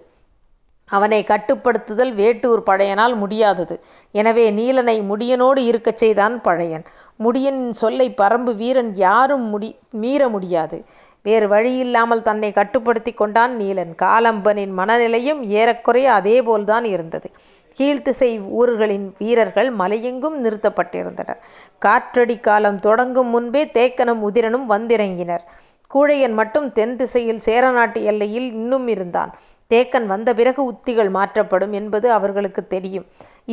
அவனை 0.90 1.24
கட்டுப்படுத்துதல் 1.24 2.12
வேட்டூர் 2.14 2.62
பழையனால் 2.70 3.14
முடியாதது. 3.16 3.80
எனவே 4.12 4.50
நீலனை 4.50 4.96
முடியனோடு 5.10 5.56
இருக்கச் 5.56 5.96
செய்தான் 5.96 6.40
பழையன். 6.40 6.84
முடியனின் 7.24 7.70
சொல்லை 7.70 8.14
பரம்பு 8.20 8.54
வீரன் 8.54 8.94
யாரும் 8.94 9.42
முடி 9.42 9.78
மீற 9.90 10.28
முடியாது. 10.28 10.84
வேறு 11.22 11.48
வழியில்லாமல் 11.48 12.22
தன்னை 12.22 12.52
கட்டுப்படுத்தி 12.52 13.12
கொண்டான் 13.12 13.56
நீலன். 13.60 13.92
காலம்பனின் 14.02 14.72
மனநிலையும் 14.78 15.42
ஏறக்குறைய 15.42 16.12
அதேபோல்தான் 16.12 16.84
இருந்தது. 16.84 17.30
கீழ்த்திசை 17.78 18.40
ஊர்களின் 18.50 19.14
வீரர்கள் 19.18 19.76
மலையெங்கும் 19.76 20.36
நிறுத்தப்பட்டிருந்தனர். 20.44 21.38
காற்றடி 21.78 22.40
காலம் 22.40 22.78
தொடங்கும் 22.78 23.26
முன்பே 23.26 23.64
தேக்கனும் 23.64 24.22
உதிரனும் 24.28 24.66
வந்திறங்கினர். 24.70 25.44
கூழையன் 25.90 26.32
மட்டும் 26.32 26.72
தென் 26.72 26.96
திசையில் 26.96 27.38
சேரநாட்டு 27.38 28.04
எல்லையில் 28.04 28.52
இன்னும் 28.52 28.88
இருந்தான். 28.88 29.32
தேக்கன் 29.72 30.06
வந்த 30.12 30.30
பிறகு 30.38 30.60
உத்திகள் 30.64 31.10
மாற்றப்படும் 31.16 31.74
என்பது 31.80 32.06
அவர்களுக்கு 32.12 32.62
தெரியும். 32.66 33.06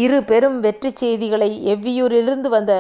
இரு 0.03 0.17
பெரும் 0.23 0.57
வெற்றி 0.65 0.89
செய்திகளை 1.01 1.51
எவ்வியூரிலிருந்து 1.73 2.49
வந்த 2.55 2.73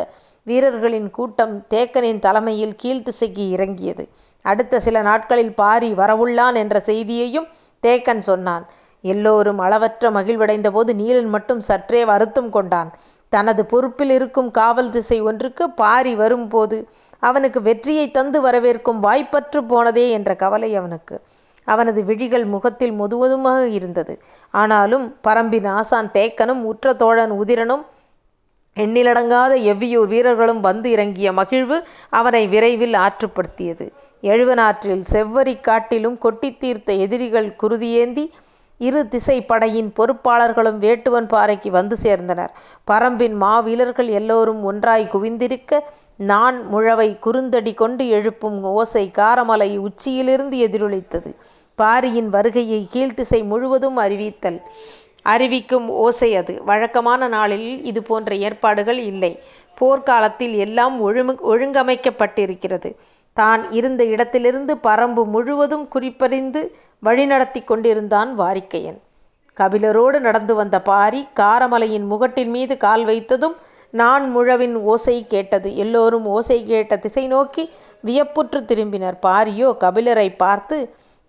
வீரர்களின் 0.47 1.09
கூட்டம் 1.17 1.55
தேக்கனின் 1.73 2.21
தலைமையில் 2.25 2.75
கீழ்த்திசைக்கு 2.81 3.43
இறங்கியது. 3.55 4.03
அடுத்த 4.45 4.79
சில 4.85 4.97
நாட்களில் 5.07 5.53
பாரி 5.61 5.89
வரவுள்ளான் 5.93 6.57
என்ற 6.63 6.75
செய்தியையும் 6.85 7.47
தேக்கன் 7.83 8.23
சொன்னான். 8.29 8.65
எல்லோரும் 9.03 9.59
அளவற்ற 9.65 10.05
மகிழ்வடைந்த 10.11 10.69
போது 10.71 10.91
நீலன் 11.01 11.31
மட்டும் 11.35 11.61
சற்றே 11.69 12.01
வருத்தம் 12.05 12.49
கொண்டான். 12.55 12.89
தனது 13.33 13.61
பொறுப்பில் 13.65 14.13
இருக்கும் 14.17 14.49
காவல் 14.51 14.93
திசை 14.95 15.17
ஒன்றுக்கு 15.21 15.65
பாரி 15.81 16.13
வரும்போது 16.21 16.77
அவனுக்கு 17.23 17.59
வெற்றியை 17.61 18.05
தந்து 18.17 18.39
வரவேற்கும் 18.45 18.99
வாய்ப்பற்று 19.05 19.59
போனதே 19.71 20.05
என்ற 20.17 20.29
கவலை 20.35 20.71
அவனுக்கு. 20.75 21.15
அவனது 21.73 22.01
விழிகள் 22.09 22.45
முகத்தில் 22.53 22.93
முதுவதுமாக 23.01 23.61
இருந்தது. 23.77 24.13
ஆனாலும் 24.53 25.05
பரம்பின் 25.27 25.69
ஆசான் 25.77 26.11
தேக்கனும் 26.17 26.61
உற்ற 26.71 26.93
தோழன் 26.93 27.33
உதிரனும் 27.41 27.85
எண்ணிலடங்காத 28.77 29.53
எவ்வியூர் 29.71 30.09
வீரர்களும் 30.13 30.61
வந்து 30.67 30.87
இறங்கிய 30.95 31.29
மகிழ்வு 31.39 31.77
அவனை 32.19 32.43
விரைவில் 32.47 32.95
ஆற்றுப்படுத்தியது. 33.05 33.85
எழுவனாற்றில் 34.23 35.03
செவ்வரி 35.13 35.55
காட்டிலும் 35.67 36.17
கொட்டி 36.17 36.49
தீர்த்த 36.61 36.93
எதிரிகள் 37.05 37.49
குருதியேந்தி 37.63 38.25
இரு 38.81 39.01
திசை 39.13 39.35
படையின் 39.41 39.89
பொறுப்பாளர்களும் 39.97 40.77
வேட்டுவன் 40.83 41.27
பாறைக்கு 41.33 41.69
வந்து 41.71 41.95
சேர்ந்தனர். 42.03 42.51
பரம்பின் 42.91 43.35
மாவீரர்கள் 43.43 44.09
எல்லோரும் 44.19 44.61
ஒன்றாய் 44.69 45.11
குவிந்திருக்க 45.13 45.81
நான் 46.29 46.57
முழவை 46.67 47.09
குறுந்தடி 47.25 47.73
கொண்டு 47.73 48.05
எழுப்பும் 48.17 48.57
ஓசை 48.71 49.03
காரமலை 49.17 49.69
உச்சியிலிருந்து 49.87 50.57
எதிரொலித்தது. 50.67 51.31
பாரியின் 51.81 52.29
வருகையை 52.29 52.81
கீழ்த்திசை 52.93 53.39
முழுவதும் 53.51 53.97
அறிவித்தல். 53.97 54.59
அறிவிக்கும் 55.31 55.87
ஓசை 56.03 56.29
அது. 56.35 56.53
வழக்கமான 56.63 57.21
நாளில் 57.27 57.69
இது 57.83 58.01
போன்ற 58.03 58.35
ஏற்பாடுகள் 58.47 58.99
இல்லை. 59.11 59.31
போர்க்காலத்தில் 59.77 60.55
எல்லாம் 60.65 60.95
ஒழுங்கு 61.01 61.43
ஒழுங்கமைக்கப்பட்டிருக்கிறது. 61.51 62.89
தான் 63.37 63.61
இருந்த 63.71 64.03
இடத்திலிருந்து 64.13 64.73
பரம்பு 64.87 65.23
முழுவதும் 65.35 65.85
குறிப்பறிந்து 65.87 66.61
வழிநடத்தி 67.03 67.61
கொண்டிருந்தான் 67.63 68.31
வாரிக்கையன். 68.39 68.99
கபிலரோடு 69.57 70.17
நடந்து 70.27 70.53
வந்த 70.55 70.77
பாரி 70.89 71.21
காரமலையின் 71.39 72.07
முகட்டின் 72.11 72.51
மீது 72.55 72.73
கால் 72.85 73.03
வைத்ததும் 73.05 73.55
நான் 73.93 74.25
முழவின் 74.31 74.75
ஓசை 74.91 75.15
கேட்டது. 75.27 75.69
எல்லோரும் 75.83 76.25
ஓசை 76.35 76.57
கேட்ட 76.65 76.93
திசை 77.05 77.23
நோக்கி 77.27 77.63
வியப்புற்று 78.01 78.59
திரும்பினர். 78.67 79.17
பாரியோ 79.27 79.69
கபிலரை 79.83 80.27
பார்த்து 80.43 80.77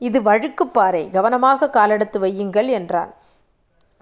இது 0.01 0.19
வழுக்குப்பாறை 0.29 1.03
கவனமாக 1.17 1.71
காலெடுத்து 1.79 2.19
வையுங்கள் 2.25 2.69
என்றான். 2.79 3.11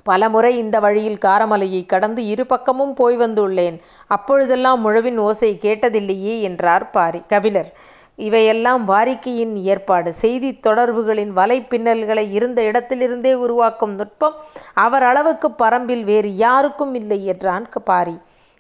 பலமுறை 0.07 0.51
இந்த 0.63 0.77
வழியில் 0.81 1.23
காரமலையை 1.25 1.81
கடந்து 1.87 2.21
இரு 2.33 2.45
பக்கமும் 2.47 2.95
போய் 3.01 3.17
வந்துள்ளேன். 3.17 3.77
அப்பொழுதெல்லாம் 4.17 4.81
முழவின் 4.85 5.19
ஓசை 5.27 5.51
கேட்டதில்லையே 5.65 6.35
என்றார் 6.49 6.87
பாரி 6.91 7.21
கபிலர். 7.33 7.71
இவையெல்லாம் 8.19 8.83
வாரிக்கையின் 8.91 9.55
ஏற்பாடு. 9.73 10.11
செய்தி 10.23 10.51
தொடர்புகளின் 10.67 11.33
வலைப்பின்னல்களை 11.37 12.25
இருந்த 12.39 12.63
இடத்திலிருந்தே 12.63 13.33
உருவாக்கும் 13.45 13.95
நுட்பம் 14.01 14.39
அவர் 14.85 15.07
அளவுக்கு 15.11 15.51
பரம்பில் 15.63 16.05
வேறு 16.11 16.31
யாருக்கும் 16.45 16.95
இல்லை 16.95 17.21
என்றான் 17.35 17.67
பாரி. 17.91 18.17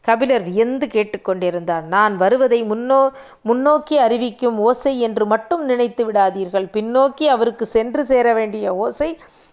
கபிலர் 0.08 0.44
வியந்து 0.50 0.86
கேட்டுக்கொண்டிருந்தார். 0.94 1.84
நான் 1.94 2.14
வருவதை 2.22 2.60
முன்னோ 2.70 3.00
முன்னோக்கி 3.48 3.98
அறிவிக்கும் 4.06 4.60
ஓசை 4.68 4.94
என்று 5.08 5.26
மட்டும் 5.32 5.64
நினைத்து 5.70 6.04
விடாதீர்கள். 6.08 6.68
பின்னோக்கி 6.76 7.26
அவருக்கு 7.34 7.66
சென்று 7.76 8.04
சேர 8.12 8.26
வேண்டிய 8.38 8.74
ஓசை 8.84 9.10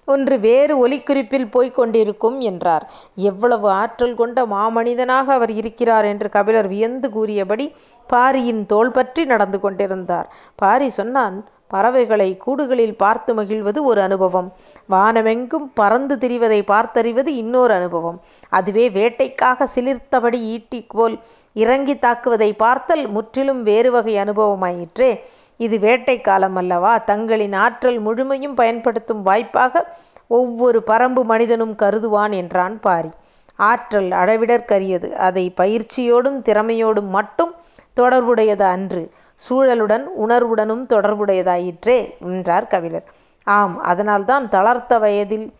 ஒன்று 0.07 0.35
வேறு 0.39 0.73
ஒலிக்குறிப்பில் 0.81 1.47
போய்க் 1.53 1.77
கொண்டிருக்கும் 1.77 2.37
என்றார். 2.49 2.83
எவ்வளவு 3.29 3.67
ஆற்றல் 3.79 4.17
கொண்ட 4.19 4.39
மாமனிதனாக 4.51 5.33
அவர் 5.37 5.53
இருக்கிறார் 5.61 6.07
என்று 6.11 6.27
கபிலர் 6.35 6.69
வியந்து 6.73 7.07
கூறியபடி 7.15 7.65
பாரியின் 8.09 8.63
தோள் 8.71 8.93
பற்றி 8.97 9.23
நடந்து 9.31 9.59
கொண்டிருந்தார். 9.63 10.27
பாரி 10.55 10.89
சொன்னான் 10.99 11.37
பறவைகளை 11.67 12.41
கூடுகளில் 12.45 12.97
பார்த்து 12.97 13.33
மகிழ்வது 13.33 13.83
ஒரு 13.83 14.01
அனுபவம். 14.01 14.53
வானமெங்கும் 14.89 15.71
பறந்து 15.73 16.17
திரிவதை 16.17 16.61
பார்த்தறிவது 16.61 17.27
இன்னொரு 17.27 17.73
அனுபவம். 17.73 18.21
அதுவே 18.49 18.89
வேட்டைக்காக 18.89 19.67
சிலிர்த்தபடி 19.75 20.39
ஈட்டி 20.53 20.85
போல் 20.87 21.19
இறங்கி 21.53 21.95
தாக்குவதை 21.95 22.51
பார்த்தல் 22.57 23.07
முற்றிலும் 23.07 23.63
வேறு 23.63 23.91
வகை 23.91 24.15
அனுபவமாயிற்றே. 24.15 25.19
இது 25.57 25.79
வேட்டை 25.79 26.21
காலம் 26.21 26.55
அல்லவா? 26.55 26.97
தங்களின் 26.97 27.53
ஆற்றல் 27.53 27.99
முழுமையும் 27.99 28.53
பயன்படுத்தும் 28.53 29.21
வாய்ப்பாக 29.21 29.95
ஒவ்வொரு 30.27 30.83
பரம்பு 30.87 31.23
மனிதனும் 31.23 31.75
கருதுவான் 31.75 32.33
என்றான் 32.33 32.79
பாரி. 32.79 33.09
ஆற்றல் 33.55 34.09
அளவிடற்கரியது. 34.09 35.11
அதை 35.11 35.53
பயிற்சியோடும் 35.57 36.39
திறமையோடும் 36.41 37.07
மட்டும் 37.07 37.55
தொடர்புடையது 37.93 38.65
அன்று? 38.65 39.11
சூழலுடன் 39.49 40.03
உணர்வுடனும் 40.25 40.85
தொடர்புடையதாயிற்றே? 40.85 41.97
என்றார் 42.19 42.67
கபிலர். 42.67 43.03
ஆம் 43.43 43.79
அதனால்தான் 43.79 44.49
தளர்த்த 44.49 44.99
வயதில் 44.99 45.53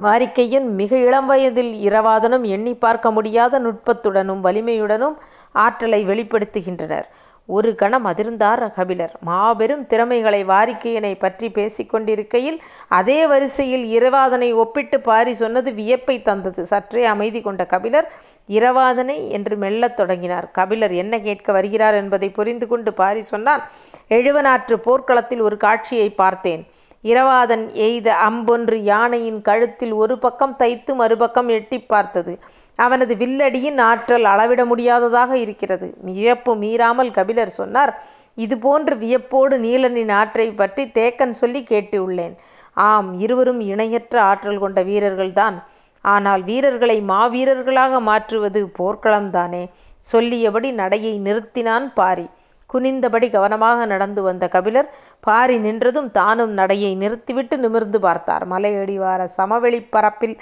வாரிக்கையின் 0.00 0.68
மிக 0.74 0.96
இளம் 0.96 1.26
வயதில் 1.26 1.90
இரவாதனும் 1.90 2.42
எண்ணி 2.42 2.74
பார்க்க 2.74 3.10
முடியாத 3.10 3.60
நுட்பத்துடனும் 3.60 4.40
வலிமையுடனும் 4.40 5.16
ஆற்றலை 5.52 6.04
வெளிப்படுத்துகின்றனர். 6.06 7.06
ஒரு 7.48 7.70
கணம் 7.74 8.06
அதிர்ந்தார் 8.06 8.62
கபிலர் 8.76 9.12
மாபெரும் 9.28 9.86
திறமைகளை 9.86 10.40
வாரிக்கையனை 10.44 11.12
பற்றி 11.18 11.48
பேசிக்கொண்டிருக்கையில் 11.48 12.58
அதே 12.98 13.18
வரிசையில் 13.26 13.84
இரவாதனை 13.96 14.48
ஒப்பிட்டு 14.62 14.98
பாரி 15.00 15.34
சொன்னது 15.34 15.72
வியப்பை 15.72 16.16
தந்தது. 16.22 16.66
சற்றே 16.66 17.04
அமைதி 17.04 17.40
கொண்ட 17.40 17.64
கபிலர் 17.66 18.08
இரவாதனை 18.48 19.18
என்று 19.28 19.56
மெல்லத் 19.56 19.96
தொடங்கினார். 19.96 20.48
கபிலர் 20.50 20.94
என்ன 21.02 21.20
கேட்க 21.20 21.52
வருகிறார் 21.52 21.94
என்பதை 21.94 22.30
புரிந்து 22.30 22.68
கொண்டு 22.68 22.92
பாரி 22.92 23.22
சொன்னான் 23.22 23.62
எழுவனாற்று 24.08 24.78
போர்க்களத்தில் 24.88 25.40
ஒரு 25.40 25.56
காட்சியை 25.56 26.10
பார்த்தேன். 26.10 26.64
இரவாதன் 27.04 27.64
எய்த 27.72 28.08
அம்பொன்று 28.28 28.74
யானையின் 28.74 29.40
கழுத்தில் 29.42 29.92
ஒரு 29.92 30.14
பக்கம் 30.18 30.54
தைத்து 30.58 30.94
மறுபக்கம் 30.94 31.48
எட்டி 31.48 31.78
பார்த்தது. 31.80 32.32
அவனது 32.78 33.14
வில்லடியின் 33.14 33.78
ஆற்றல் 33.80 34.24
அளவிட 34.24 34.64
முடியாததாக 34.64 35.32
இருக்கிறது. 35.36 35.94
வியப்பு 36.00 36.54
மீறாமல் 36.56 37.10
கபிலர் 37.10 37.52
சொன்னார் 37.60 37.92
இதுபோன்று 38.38 38.94
வியப்போடு 38.98 39.56
நீலனின் 39.58 40.12
ஆற்றை 40.12 40.48
பற்றி 40.52 40.84
தேக்கன் 40.98 41.34
சொல்லி 41.42 41.62
கேட்டு 41.62 41.98
உள்ளேன் 42.06 42.34
ஆம் 42.72 43.10
இருவரும் 43.18 43.60
இணையற்ற 43.60 44.16
ஆற்றல் 44.22 44.58
கொண்ட 44.58 44.82
வீரர்கள்தான். 44.82 45.56
ஆனால் 46.04 46.42
வீரர்களை 46.42 46.98
மாவீரர்களாக 47.08 48.00
மாற்றுவது 48.00 48.60
போர்க்களம்தானே. 48.78 49.64
சொல்லியபடி 50.00 50.72
நடையை 50.72 51.14
நிறுத்தினான் 51.20 51.86
பாரி. 51.94 52.26
குனிந்தபடி 52.74 53.28
கவனமாக 53.30 53.86
நடந்து 53.86 54.22
வந்த 54.22 54.44
கபிலர் 54.48 54.88
பாரி 55.20 55.56
நின்றதும் 55.58 56.10
தானும் 56.10 56.52
நடையை 56.52 56.92
நிறுத்திவிட்டு 56.94 57.58
நிமிர்ந்து 57.58 58.00
பார்த்தார். 58.00 58.44
மலையடிவார 58.52 59.20
சமவெளி 59.38 59.80
பரப்பில் 59.94 60.36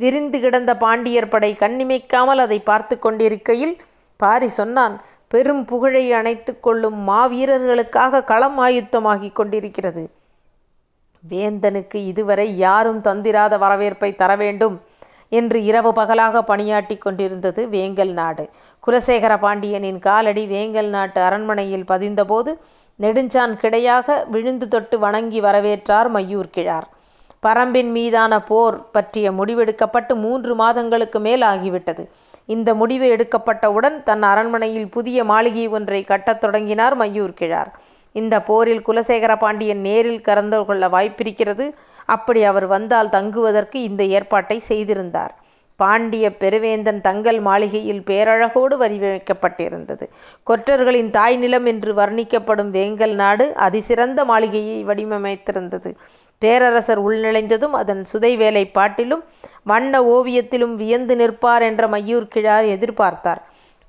விரிந்து 0.00 0.38
கிடந்த 0.40 0.72
பாண்டியர் 0.76 1.28
படை 1.28 1.56
கண்ணிமைக்காமல் 1.60 2.42
அதை 2.44 2.58
பார்த்து 2.60 2.98
கொண்டிருக்கையில் 2.98 3.74
பாரி 4.20 4.48
சொன்னான் 4.48 4.94
பெரும் 5.28 5.64
புகழை 5.64 6.04
அணைத்து 6.12 6.52
கொள்ளும் 6.60 6.96
மாவீரர்களுக்காக 7.08 8.24
களம் 8.24 8.58
ஆயுத்தமாகிக் 8.58 9.36
கொண்டிருக்கிறது. 9.38 10.02
வேந்தனுக்கு 11.24 11.98
இதுவரை 12.12 12.46
யாரும் 12.56 13.00
தந்திராத 13.00 13.54
வரவேற்பை 13.58 14.10
தர 14.14 14.30
வேண்டும் 14.36 14.76
என்று 15.38 15.58
இரவு 15.64 15.92
பகலாக 15.92 16.42
பணியாற்றி 16.42 16.96
கொண்டிருந்தது 16.98 17.62
வேங்கல் 17.66 18.12
நாடு. 18.12 18.44
குலசேகர 18.86 19.34
பாண்டியனின் 19.38 19.98
காலடி 19.98 20.44
வேங்கல் 20.46 20.88
நாட்டு 20.88 21.20
அரண்மனையில் 21.20 21.88
பதிந்தபோது 21.88 22.52
நெடுஞ்சான் 22.98 23.54
கிடையாக 23.62 24.24
விழுந்து 24.30 24.68
தொட்டு 24.68 24.98
வணங்கி 24.98 25.40
வரவேற்றார் 25.40 26.08
மையூர் 26.14 26.50
கிழார். 26.50 26.88
பரம்பின் 27.46 27.90
மீதான 27.90 28.32
போர் 28.42 28.76
பற்றிய 28.90 29.26
முடிவெடுக்கப்பட்டு 29.32 30.14
மூன்று 30.14 30.54
மாதங்களுக்கு 30.54 31.20
மேல் 31.20 31.42
ஆகிவிட்டது. 31.42 32.02
இந்த 32.46 32.74
முடிவு 32.74 33.06
எடுக்கப்பட்டவுடன் 33.16 33.96
தன் 34.02 34.22
அரண்மனையில் 34.22 34.88
புதிய 34.88 35.24
மாளிகை 35.24 35.68
ஒன்றை 35.68 36.00
கட்டத் 36.04 36.40
தொடங்கினார் 36.40 36.96
மையூர் 36.98 37.34
கிழார். 37.40 37.70
இந்த 38.12 38.42
போரில் 38.42 38.86
குலசேகர 38.88 39.36
பாண்டியன் 39.36 39.80
நேரில் 39.80 40.20
கலந்து 40.20 40.64
கொள்ள 40.64 40.88
வாய்ப்பிருக்கிறது. 40.88 41.66
அப்படி 42.06 42.44
அவர் 42.44 42.66
வந்தால் 42.66 43.10
தங்குவதற்கு 43.10 43.82
இந்த 43.82 44.04
ஏற்பாட்டை 44.04 44.58
செய்திருந்தார். 44.58 45.34
பாண்டிய 45.76 46.30
பெருவேந்தன் 46.40 47.00
தங்கள் 47.00 47.40
மாளிகையில் 47.40 48.02
பேரழகோடு 48.06 48.74
வடிவமைக்கப்பட்டிருந்தது. 48.82 50.04
கொற்றர்களின் 50.42 51.10
தாய் 51.10 51.36
நிலம் 51.36 51.66
என்று 51.66 51.92
வர்ணிக்கப்படும் 51.94 52.70
வேங்கல் 52.70 53.14
நாடு 53.14 53.46
அதிசிறந்த 53.56 54.24
மாளிகையை 54.24 54.84
வடிவமைத்திருந்தது. 54.84 55.92
பேரரசர் 56.38 57.00
உள்நுழைந்ததும் 57.08 57.74
அதன் 57.80 58.04
சுதை 58.04 58.32
வேலைப்பாட்டிலும் 58.38 59.22
வண்ண 59.62 60.02
ஓவியத்திலும் 60.02 60.74
வியந்து 60.74 61.16
நிற்பார் 61.16 61.62
என்ற 61.62 61.86
மையூர் 61.88 62.28
கிழார் 62.28 62.64
எதிர்பார்த்தார். 62.64 63.40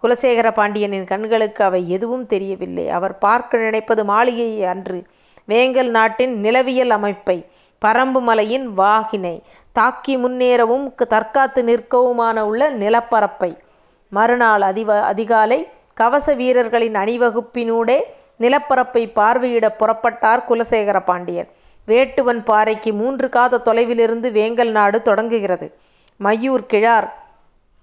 குலசேகர 0.04 0.54
பாண்டியனின் 0.54 1.04
கண்களுக்கு 1.04 1.64
அவை 1.64 1.90
எதுவும் 1.90 2.26
தெரியவில்லை. 2.26 2.90
அவர் 2.90 3.18
பார்க்க 3.18 3.58
நினைப்பது 3.58 4.06
மாளிகையை 4.06 4.66
அன்று. 4.66 5.04
வேங்கல் 5.48 5.90
நாட்டின் 5.90 6.42
நிலவியல் 6.44 6.90
அமைப்பை 6.90 7.46
பரம்பு 7.86 8.22
மலையின் 8.22 8.78
வாகினை 8.78 9.42
தாக்கி 9.72 10.18
முன்னேறவும் 10.18 10.94
தற்காத்து 11.10 11.62
நிற்கவுமான 11.62 12.40
உள்ள 12.40 12.70
நிலப்பரப்பை. 12.70 13.58
மறுநாள் 14.10 14.62
அதிவ 14.62 15.00
அதிகாலை 15.02 15.68
கவச 15.94 16.34
வீரர்களின் 16.34 16.94
அணிவகுப்பினூடே 16.94 18.00
நிலப்பரப்பை 18.40 19.12
பார்வையிட 19.16 19.66
புறப்பட்டார் 19.80 20.46
குலசேகர 20.50 21.00
பாண்டியன். 21.00 21.50
வேட்டுவன் 21.88 22.44
பாறைக்கு 22.44 22.94
மூன்று 22.94 23.30
காத 23.30 23.62
தொலைவிலிருந்து 23.66 24.32
வேங்கல் 24.32 24.72
நாடு 24.72 25.02
தொடங்குகிறது. 25.02 25.78
மையூர் 26.24 26.66
கிழார் 26.68 27.21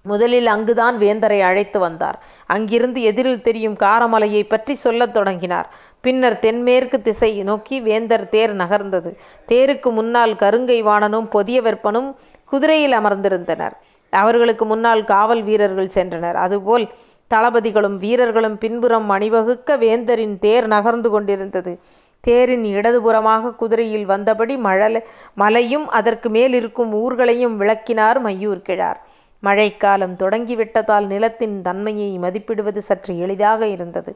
முதலில் 0.01 0.47
அங்குதான் 0.47 0.97
வேந்தரை 0.97 1.39
அழைத்து 1.39 1.79
வந்தார். 1.79 2.17
அங்கிருந்து 2.47 3.01
எதிரில் 3.01 3.41
தெரியும் 3.41 3.77
காரமலையை 3.77 4.43
பற்றி 4.47 4.73
சொல்லத் 4.75 5.13
தொடங்கினார். 5.13 5.69
பின்னர் 6.01 6.39
தென்மேற்கு 6.39 7.01
திசை 7.01 7.43
நோக்கி 7.43 7.81
வேந்தர் 7.81 8.29
தேர் 8.29 8.55
நகர்ந்தது. 8.55 9.11
தேருக்கு 9.47 9.91
முன்னால் 9.91 10.33
கருங்கை 10.33 10.83
வாணனும் 10.83 11.29
பொதிய 11.29 11.61
வெப்பனும் 11.61 12.15
குதிரையில் 12.45 12.91
அமர்ந்திருந்தனர். 12.91 13.75
அவர்களுக்கு 14.09 14.65
முன்னால் 14.65 15.03
காவல் 15.03 15.43
வீரர்கள் 15.43 15.95
சென்றனர். 15.95 16.33
அதுபோல் 16.35 16.87
தளபதிகளும் 17.27 17.97
வீரர்களும் 17.97 18.57
பின்புறம் 18.57 19.09
அணிவகுக்க 19.09 19.77
வேந்தரின் 19.77 20.39
தேர் 20.39 20.67
நகர்ந்து 20.67 21.09
கொண்டிருந்தது. 21.09 21.79
தேரின் 22.21 22.63
இடதுபுறமாக 22.63 23.55
குதிரையில் 23.55 24.05
வந்தபடி 24.05 24.57
மழலை 24.57 25.01
மலையும் 25.35 25.89
அதற்கு 25.89 26.29
மேல் 26.29 26.53
இருக்கும் 26.53 26.93
ஊர்களையும் 26.93 27.55
விளக்கினார் 27.55 28.25
மையூர் 28.25 28.61
கிழார். 28.61 28.99
மழைக்காலம் 29.39 30.15
தொடங்கிவிட்டதால் 30.15 31.07
நிலத்தின் 31.07 31.61
தன்மையை 31.61 32.19
மதிப்பிடுவது 32.19 32.77
சற்று 32.77 33.17
எளிதாக 33.17 33.67
இருந்தது. 33.67 34.15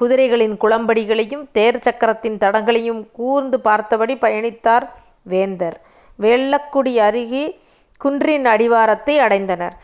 குதிரைகளின் 0.00 0.56
குளம்படிகளையும் 0.60 1.44
தேர் 1.52 1.78
சக்கரத்தின் 1.78 2.36
தடங்களையும் 2.36 3.10
கூர்ந்து 3.12 3.60
பார்த்தபடி 3.60 4.14
பயணித்தார் 4.14 4.86
வேந்தர். 5.22 5.80
வெள்ளக்குடி 6.18 6.96
அருகே 6.96 7.60
குன்றின் 8.00 8.44
அடிவாரத்தை 8.44 9.18
அடைந்தனர். 9.18 9.76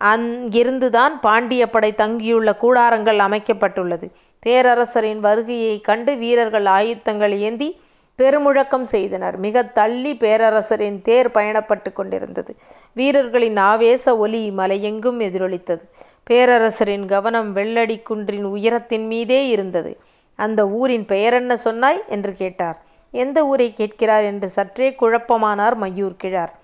அங்கிருந்துதான் 0.00 1.14
பாண்டிய 1.20 1.70
படை 1.70 1.94
தங்கியுள்ள 1.94 2.56
கூடாரங்கள் 2.62 3.18
அமைக்கப்பட்டுள்ளது. 3.18 4.06
பேரரசரின் 4.46 5.20
வருகையை 5.20 5.80
கண்டு 5.80 6.16
வீரர்கள் 6.16 6.64
ஆயுத்தங்கள் 6.64 7.36
ஏந்தி 7.38 7.80
பெருமுழக்கம் 8.20 8.82
செய்தனர். 8.82 9.36
மிக 9.36 9.62
தள்ளி 9.62 10.16
பேரரசரின் 10.16 11.02
தேர் 11.02 11.30
பயணப்பட்டு 11.30 11.92
கொண்டிருந்தது. 11.92 12.56
வீரர்களின் 12.92 13.56
ஆவேச 13.56 14.18
ஒலி 14.18 14.52
மலையெங்கும் 14.56 15.20
எதிரொலித்தது. 15.20 15.88
பேரரசரின் 16.30 17.06
கவனம் 17.06 17.56
வெள்ளடி 17.56 18.02
குன்றின் 18.02 18.44
உயரத்தின் 18.44 19.06
மீதே 19.06 19.48
இருந்தது. 19.48 20.00
அந்த 20.36 20.68
ஊரின் 20.68 21.04
பெயரென்ன 21.04 21.52
சொன்னாய்? 21.54 22.02
என்று 22.08 22.32
கேட்டார். 22.32 22.82
எந்த 23.10 23.46
ஊரை 23.46 23.72
கேட்கிறார் 23.72 24.22
என்று 24.22 24.48
சற்றே 24.48 24.96
குழப்பமானார் 25.00 25.76
மையூர் 25.80 26.16
கிழார். 26.16 26.58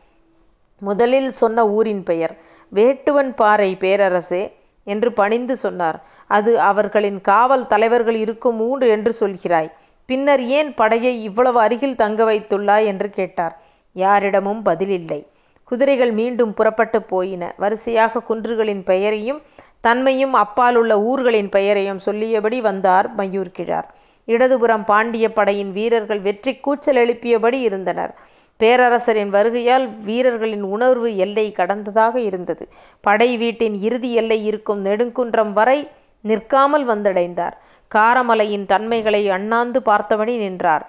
முதலில் 0.80 1.30
சொன்ன 1.32 1.68
ஊரின் 1.68 2.02
பெயர். 2.02 2.36
வேட்டுவன் 2.74 3.34
பாறை 3.34 3.76
பேரரசே 3.80 4.52
என்று 4.84 5.12
பணிந்து 5.12 5.56
சொன்னார். 5.56 6.04
அது 6.26 6.60
அவர்களின் 6.60 7.20
காவல் 7.20 7.66
தலைவர்கள் 7.66 8.14
இருக்கும் 8.14 8.60
ஊர் 8.60 8.82
என்று 8.82 9.14
சொல்கிறாய். 9.20 9.70
பின்னர் 10.06 10.42
ஏன் 10.58 10.74
படையை 10.74 11.22
இவ்வளவு 11.22 11.58
அருகில் 11.60 11.96
தங்க 11.96 12.24
வைத்துள்ளாய் 12.24 12.84
என்று 12.84 13.10
கேட்டார். 13.10 13.54
யாரிடமும் 13.96 14.62
பதிலில்லை. 14.64 15.20
குதிரைகள் 15.64 16.12
மீண்டும் 16.12 16.54
புறப்பட்டு 16.54 17.02
போயின. 17.02 17.54
வரிசையாக 17.56 18.22
குன்றுகளின் 18.28 18.82
பெயரையும் 18.84 19.40
தன்மையும் 19.80 20.32
அப்பால் 20.32 20.76
உள்ள 20.76 20.92
ஊர்களின் 21.00 21.48
பெயரையும் 21.48 21.98
சொல்லியபடி 21.98 22.60
வந்தார் 22.60 23.06
மையூர் 23.14 23.52
கிழார். 23.52 23.88
இடதுபுறம் 24.28 24.84
பாண்டிய 24.84 25.26
படையின் 25.32 25.72
வீரர்கள் 25.72 26.20
வெற்றி 26.20 26.52
கூச்சல் 26.56 26.96
எழுப்பியபடி 26.96 27.58
இருந்தனர். 27.60 28.14
பேரரசரின் 28.60 29.30
வருகையால் 29.30 29.86
வீரர்களின் 30.02 30.62
உணர்வு 30.62 31.16
எல்லை 31.16 31.52
கடந்ததாக 31.56 32.16
இருந்தது. 32.16 32.68
படை 33.00 33.36
வீட்டின் 33.36 33.76
இறுதி 33.80 34.12
எல்லை 34.12 34.38
இருக்கும் 34.46 34.84
நெடுங்குன்றம் 34.84 35.52
வரை 35.52 35.78
நிற்காமல் 36.24 36.86
வந்தடைந்தார். 36.88 37.56
காரமலையின் 37.94 38.66
தன்மைகளை 38.66 39.22
அண்ணாந்து 39.30 39.82
பார்த்தபடி 39.82 40.36
நின்றார். 40.36 40.84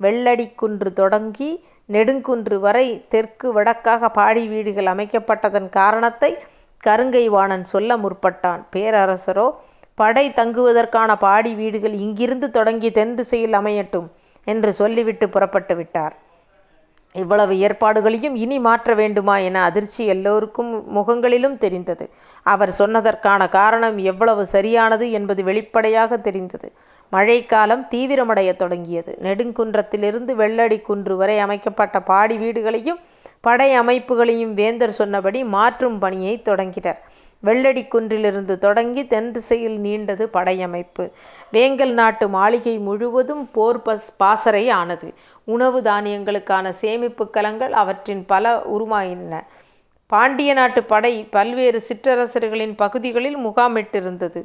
வெள்ளடி 0.00 0.46
குன்று 0.54 0.90
தொடங்கி 0.92 1.50
நெடுங்குன்று 1.88 2.56
வரை 2.60 2.86
தெற்கு 3.08 3.48
வடக்காக 3.56 4.08
பாடி 4.08 4.42
வீடுகள் 4.48 4.86
அமைக்கப்பட்டதன் 4.86 5.68
காரணத்தை 5.68 6.30
கருங்கை 6.86 7.24
வாணன் 7.26 7.64
சொல்ல 7.64 7.96
முற்பட்டான். 7.96 8.62
பேரரசரோ 8.76 9.46
படை 9.94 10.26
தங்குவதற்கான 10.30 11.10
பாடி 11.16 11.52
வீடுகள் 11.54 11.96
இங்கிருந்து 12.04 12.50
தொடங்கி 12.50 12.90
தென் 12.90 13.14
திசையில் 13.14 13.52
அமையட்டும் 13.52 14.08
என்று 14.46 14.72
சொல்லிவிட்டு 14.72 15.28
புறப்பட்டு 15.28 15.74
விட்டார். 15.76 16.14
இவ்வளவு 17.14 17.58
ஏற்பாடுகளையும் 17.58 18.34
இனி 18.34 18.58
மாற்ற 18.58 18.94
வேண்டுமா 18.94 19.36
என 19.36 19.62
அதிர்ச்சி 19.62 20.06
எல்லோருக்கும் 20.06 20.70
முகங்களிலும் 20.92 21.58
தெரிந்தது. 21.58 22.10
அவர் 22.42 22.72
சொன்னதற்கான 22.78 23.48
காரணம் 23.48 23.98
எவ்வளவு 23.98 24.46
சரியானது 24.46 25.10
என்பது 25.10 25.44
வெளிப்படையாக 25.44 26.18
தெரிந்தது. 26.18 26.72
மழைக்காலம் 27.12 27.86
தீவிரமடைய 27.90 28.56
தொடங்கியது. 28.56 29.18
நெடுங்குன்றத்திலிருந்து 29.22 30.34
வெள்ளடி 30.34 30.80
குன்று 30.80 31.16
வரை 31.16 31.38
அமைக்கப்பட்ட 31.38 32.00
பாடி 32.00 32.36
வீடுகளையும் 32.36 33.00
படை 33.40 33.80
அமைப்புகளையும் 33.80 34.54
வேந்தர் 34.54 34.98
சொன்னபடி 35.00 35.44
மாற்றும் 35.44 35.98
பணியை 35.98 36.42
தொடங்கினர். 36.42 37.00
வெள்ளடி 37.44 37.82
குன்றிலிருந்து 37.88 38.58
தொடங்கி 38.58 39.06
தென் 39.06 39.30
திசையில் 39.30 39.78
நீண்டது 39.80 40.24
படையமைப்பு. 40.32 41.10
வேங்கல் 41.52 41.92
நாட்டு 41.92 42.28
மாளிகை 42.28 42.78
முழுவதும் 42.78 43.50
போர் 43.50 43.82
பஸ் 43.82 44.12
பாசறை 44.16 44.68
ஆனது. 44.70 45.14
உணவு 45.44 45.80
தானியங்களுக்கான 45.80 46.70
சேமிப்பு 46.70 47.30
கலங்கள் 47.30 47.72
அவற்றின் 47.72 48.26
பல 48.26 48.62
உருமாயின. 48.78 49.44
பாண்டிய 50.06 50.52
நாட்டு 50.52 50.82
படை 50.82 51.24
பல்வேறு 51.30 51.82
சிற்றரசர்களின் 51.88 52.74
பகுதிகளில் 52.76 53.38
முகாமிட்டிருந்தது. 53.38 54.44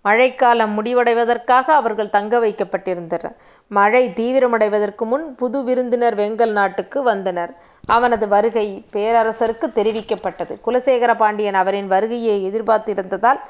மழைக்காலம் 0.00 0.72
முடிவடைவதற்காக 0.78 1.74
அவர்கள் 1.74 2.10
தங்க 2.10 2.38
வைக்கப்பட்டிருந்தனர். 2.38 3.34
மழை 3.68 4.08
தீவிரமடைவதற்கு 4.08 5.04
முன் 5.04 5.34
புது 5.34 5.64
விருந்தினர் 5.64 6.16
வெங்கல் 6.16 6.52
நாட்டுக்கு 6.52 7.02
வந்தனர். 7.02 7.54
அவனது 7.86 8.28
வருகை 8.28 8.84
பேரரசருக்கு 8.92 9.66
தெரிவிக்கப்பட்டது. 9.74 10.56
குலசேகர 10.66 11.16
பாண்டியன் 11.16 11.54
அவரின் 11.54 11.86
வருகையை 11.86 12.50
எதிர்பார்த்திருந்ததால் 12.50 13.40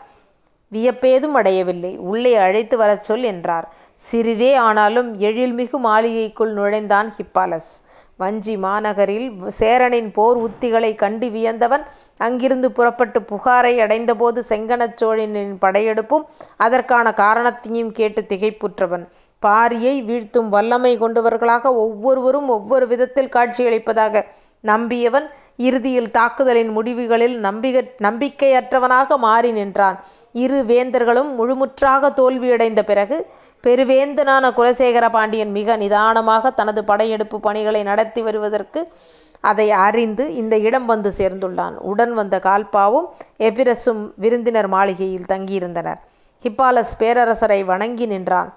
வியப்பேதும் 0.73 1.35
அடையவில்லை. 1.35 1.97
உள்ளே 1.97 2.35
அழைத்து 2.35 2.77
வரச் 2.77 3.03
சொல் 3.03 3.23
என்றார். 3.23 3.69
சிறிதே 4.01 4.55
ஆனாலும் 4.55 5.09
எழில்மிகு 5.21 5.79
மாளிகைக்குள் 5.87 6.53
நுழைந்தான் 6.53 7.09
ஹிப்பாலஸ். 7.17 7.71
வஞ்சி 8.17 8.55
மாநகரில் 8.57 9.27
சேரனின் 9.59 10.11
போர் 10.11 10.39
உத்திகளை 10.39 10.91
கண்டு 10.95 11.27
வியந்தவன் 11.31 11.85
அங்கிருந்து 12.19 12.69
புறப்பட்டு 12.73 13.21
புகாரை 13.21 13.73
அடைந்தபோது 13.79 14.45
செங்கனச் 14.49 14.97
சோழனின் 14.97 15.55
படையெடுப்பும் 15.65 16.25
அதற்கான 16.57 17.13
காரணத்தையும் 17.23 17.93
கேட்டு 17.93 18.23
திகைப்புற்றவன். 18.29 19.05
பாரியை 19.43 19.95
வீழ்த்தும் 20.05 20.49
வல்லமை 20.49 20.93
கொண்டவர்களாக 20.99 21.75
ஒவ்வொருவரும் 21.75 22.49
ஒவ்வொரு 22.49 22.87
விதத்தில் 22.87 23.35
காட்சியளிப்பதாக 23.37 24.25
நம்பியவன் 24.73 25.27
இறுதியில் 25.69 26.11
தாக்குதலின் 26.11 26.71
முடிவுகளில் 26.77 27.37
நம்பிக 27.47 27.83
நம்பிக்கையற்றவனாக 28.07 29.17
மாறி 29.27 29.51
நின்றான். 29.59 29.99
இரு 30.45 30.59
வேந்தர்களும் 30.73 31.31
முழுமுற்றாக 31.39 32.11
தோல்வியடைந்த 32.21 32.83
பிறகு 32.91 33.19
பெருவேந்தனான 33.65 34.45
குலசேகர 34.57 35.07
பாண்டியன் 35.11 35.53
மிக 35.59 35.77
நிதானமாக 35.77 36.51
தனது 36.59 36.81
படையெடுப்பு 36.91 37.39
பணிகளை 37.47 37.83
நடத்தி 37.83 38.23
வருவதற்கு 38.23 38.81
அதை 39.51 39.67
அறிந்து 39.87 40.25
இந்த 40.35 40.55
இடம் 40.69 40.87
வந்து 40.87 41.11
சேர்ந்துள்ளான். 41.19 41.75
உடன் 41.91 42.13
வந்த 42.15 42.37
கால்பாவும் 42.45 43.09
எபிரஸும் 43.49 44.03
விருந்தினர் 44.17 44.69
மாளிகையில் 44.75 45.29
தங்கியிருந்தனர். 45.29 46.01
ஹிப்பாலஸ் 46.45 46.95
பேரரசரை 46.99 47.61
வணங்கி 47.65 48.07
நின்றான். 48.07 48.51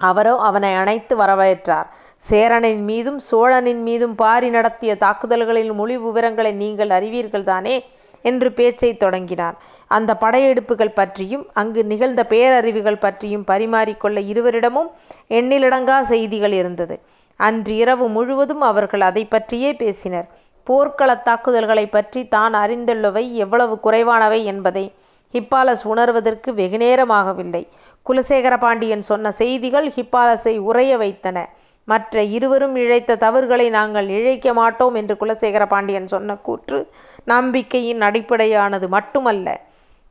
அவரோ 0.00 0.36
அவனை 0.36 0.74
அணைத்து 0.74 1.16
வரவேற்றார். 1.16 1.88
சேரனின் 2.16 2.84
மீதும் 2.84 3.18
சோழனின் 3.30 3.82
மீதும் 3.82 4.14
பாரி 4.14 4.50
நடத்திய 4.50 4.96
தாக்குதல்களின் 4.96 5.74
மொழி 5.74 5.98
விவரங்களை 5.98 6.52
நீங்கள் 6.52 6.90
அறிவீர்கள் 6.90 7.42
தானே? 7.42 7.88
என்று 8.22 8.52
பேச்சை 8.52 8.96
தொடங்கினார். 8.96 9.56
அந்த 9.86 10.16
படையெடுப்புகள் 10.20 10.94
பற்றியும் 10.94 11.50
அங்கு 11.52 11.84
நிகழ்ந்த 11.84 12.26
பேரறிவுகள் 12.28 13.00
பற்றியும் 13.00 13.44
பரிமாறிக்கொள்ள 13.46 14.18
இருவரிடமும் 14.26 14.90
எண்ணிலடங்கா 15.28 16.00
செய்திகள் 16.00 16.52
இருந்தது. 16.52 17.00
அன்று 17.36 17.76
இரவு 17.76 18.08
முழுவதும் 18.08 18.60
அவர்கள் 18.60 19.00
அதை 19.00 19.24
பற்றியே 19.24 19.72
பேசினர். 19.74 20.28
போர்க்கள 20.64 21.10
தாக்குதல்களை 21.22 21.86
பற்றி 21.86 22.28
தான் 22.28 22.54
அறிந்துள்ளவை 22.54 23.32
எவ்வளவு 23.32 23.78
குறைவானவை 23.82 24.44
என்பதை 24.44 24.94
ஹிப்பாலஸ் 25.34 25.84
உணர்வதற்கு 25.84 26.52
வெகுநேரமாகவில்லை 26.52 27.62
குலசேகர 28.06 28.58
பாண்டியன் 28.58 29.02
சொன்ன 29.02 29.30
செய்திகள் 29.30 29.88
ஹிப்பாலஸை 29.88 30.58
உறைய 30.58 30.96
வைத்தன. 30.96 31.48
மற்ற 31.84 32.22
இருவரும் 32.22 32.76
இழைத்த 32.76 33.16
தவறுகளை 33.16 33.70
நாங்கள் 33.70 34.08
இழைக்க 34.08 34.52
மாட்டோம் 34.52 34.94
என்று 34.94 35.14
குலசேகர 35.20 35.66
பாண்டியன் 35.66 36.06
சொன்ன 36.06 36.36
கூற்று 36.36 36.78
நம்பிக்கையின் 37.24 38.00
அடிப்படையானது 38.00 38.88
மட்டுமல்ல 38.88 39.60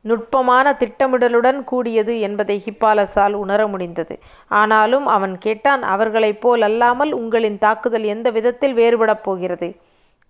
நுட்பமான 0.00 0.76
திட்டமிடலுடன் 0.78 1.64
கூடியது 1.64 2.20
என்பதை 2.20 2.62
ஹிப்பாலஸால் 2.64 3.32
உணர 3.32 3.66
முடிந்தது. 3.66 4.18
ஆனாலும் 4.48 5.06
அவன் 5.06 5.38
கேட்டான் 5.38 5.82
அவர்களைப் 5.82 6.40
போல் 6.40 6.62
அல்லாமல் 6.62 7.12
உங்களின் 7.12 7.58
தாக்குதல் 7.58 8.02
எந்த 8.04 8.30
விதத்தில் 8.30 8.74
வேறுபடப் 8.74 9.22
போகிறது? 9.22 9.68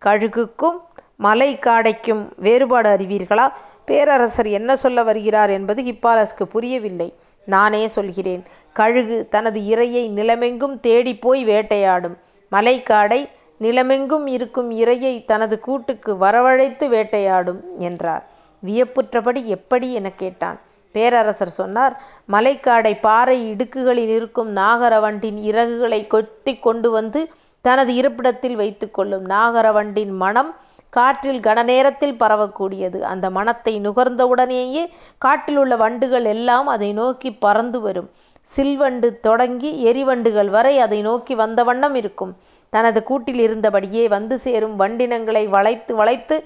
கழுகுக்கும் 0.03 0.79
மலை 1.17 1.59
காடைக்கும் 1.67 2.23
வேறுபாடு 2.37 2.91
அறிவீர்களா? 2.91 3.47
பேரரசர் 3.91 4.47
என்ன 4.47 4.77
சொல்ல 4.77 5.03
வருகிறார் 5.03 5.51
என்பது 5.51 5.83
ஹிப்பாலஸ்க்கு 5.83 6.45
புரியவில்லை. 6.49 7.09
நானே 7.47 7.87
சொல்கிறேன் 7.87 8.43
கழுகு 8.73 9.17
தனது 9.31 9.61
இரையை 9.61 10.03
நிலமெங்கும் 10.11 10.81
தேடிப்போய் 10.81 11.45
வேட்டையாடும். 11.45 12.17
மலைக்காடை 12.53 13.29
நிலமெங்கும் 13.61 14.27
இருக்கும் 14.27 14.71
இரையை 14.71 15.25
தனது 15.25 15.61
கூட்டுக்கு 15.61 16.15
வரவழைத்து 16.15 16.89
வேட்டையாடும் 16.89 17.61
என்றார். 17.79 18.25
வியப்புற்றபடி 18.63 19.45
எப்படி 19.45 19.95
எனக் 19.95 20.19
கேட்டான். 20.19 20.61
பேரரசர் 20.93 21.49
சொன்னார் 21.49 22.03
மலைக்காடை 22.33 22.93
பாறை 23.01 23.53
இடுக்குகளில் 23.53 24.13
இருக்கும் 24.17 24.57
நாகரவண்டின் 24.57 25.39
இறகுகளை 25.51 26.07
கொத்தி 26.07 26.59
கொண்டு 26.59 26.91
வந்து 26.91 27.21
தனது 27.65 27.93
இருப்பிடத்தில் 27.95 28.57
வைத்து 28.57 28.87
கொள்ளும் 28.91 29.25
நாகரவண்டின் 29.25 30.13
மனம் 30.23 30.51
காற்றில் 30.97 31.41
கனநேரத்தில் 31.41 32.17
பரவக்கூடியது. 32.23 32.99
அந்த 33.13 33.27
மனத்தை 33.31 33.75
நுகர்ந்தவுடனேயே 33.81 34.85
காட்டில் 35.19 35.59
உள்ள 35.59 35.75
வண்டுகள் 35.77 36.25
எல்லாம் 36.25 36.67
அதை 36.67 36.93
நோக்கி 36.93 37.31
பறந்து 37.45 37.81
வரும். 37.81 38.09
சில்வண்டு 38.51 39.09
தொடங்கி 39.21 39.71
எரிவண்டுகள் 39.91 40.51
வரை 40.57 40.73
அதை 40.79 40.99
நோக்கி 41.03 41.35
வந்த 41.35 41.61
வண்ணம் 41.65 41.97
இருக்கும். 42.01 42.33
தனது 42.73 43.01
கூட்டில் 43.03 43.43
இருந்தபடியே 43.47 44.05
வந்து 44.09 44.39
சேரும் 44.39 44.75
வண்டினங்களை 44.81 45.45
வளைத்து 45.49 45.95
வளைத்து 45.97 46.39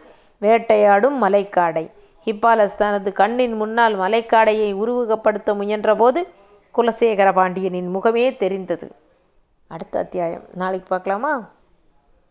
வேட்டையாடும் 0.42 1.16
மலைக்காடை. 1.22 1.84
ஹிப்பாலஸ் 2.26 2.76
தனது 2.82 3.12
கண்ணின் 3.12 3.56
முன்னால் 3.60 3.96
மலைக்காடையை 3.98 4.68
உருவகப்படுத்த 4.82 5.54
முயன்றபோது 5.60 6.22
குலசேகர 6.74 7.28
பாண்டியனின் 7.32 7.90
முகமே 7.96 8.26
தெரிந்தது. 8.36 8.86
அடுத்த 9.74 9.98
அத்தியாயம். 9.98 10.42
நாளைக்கு 10.54 10.88
பார்க்கலாமா? 10.88 11.50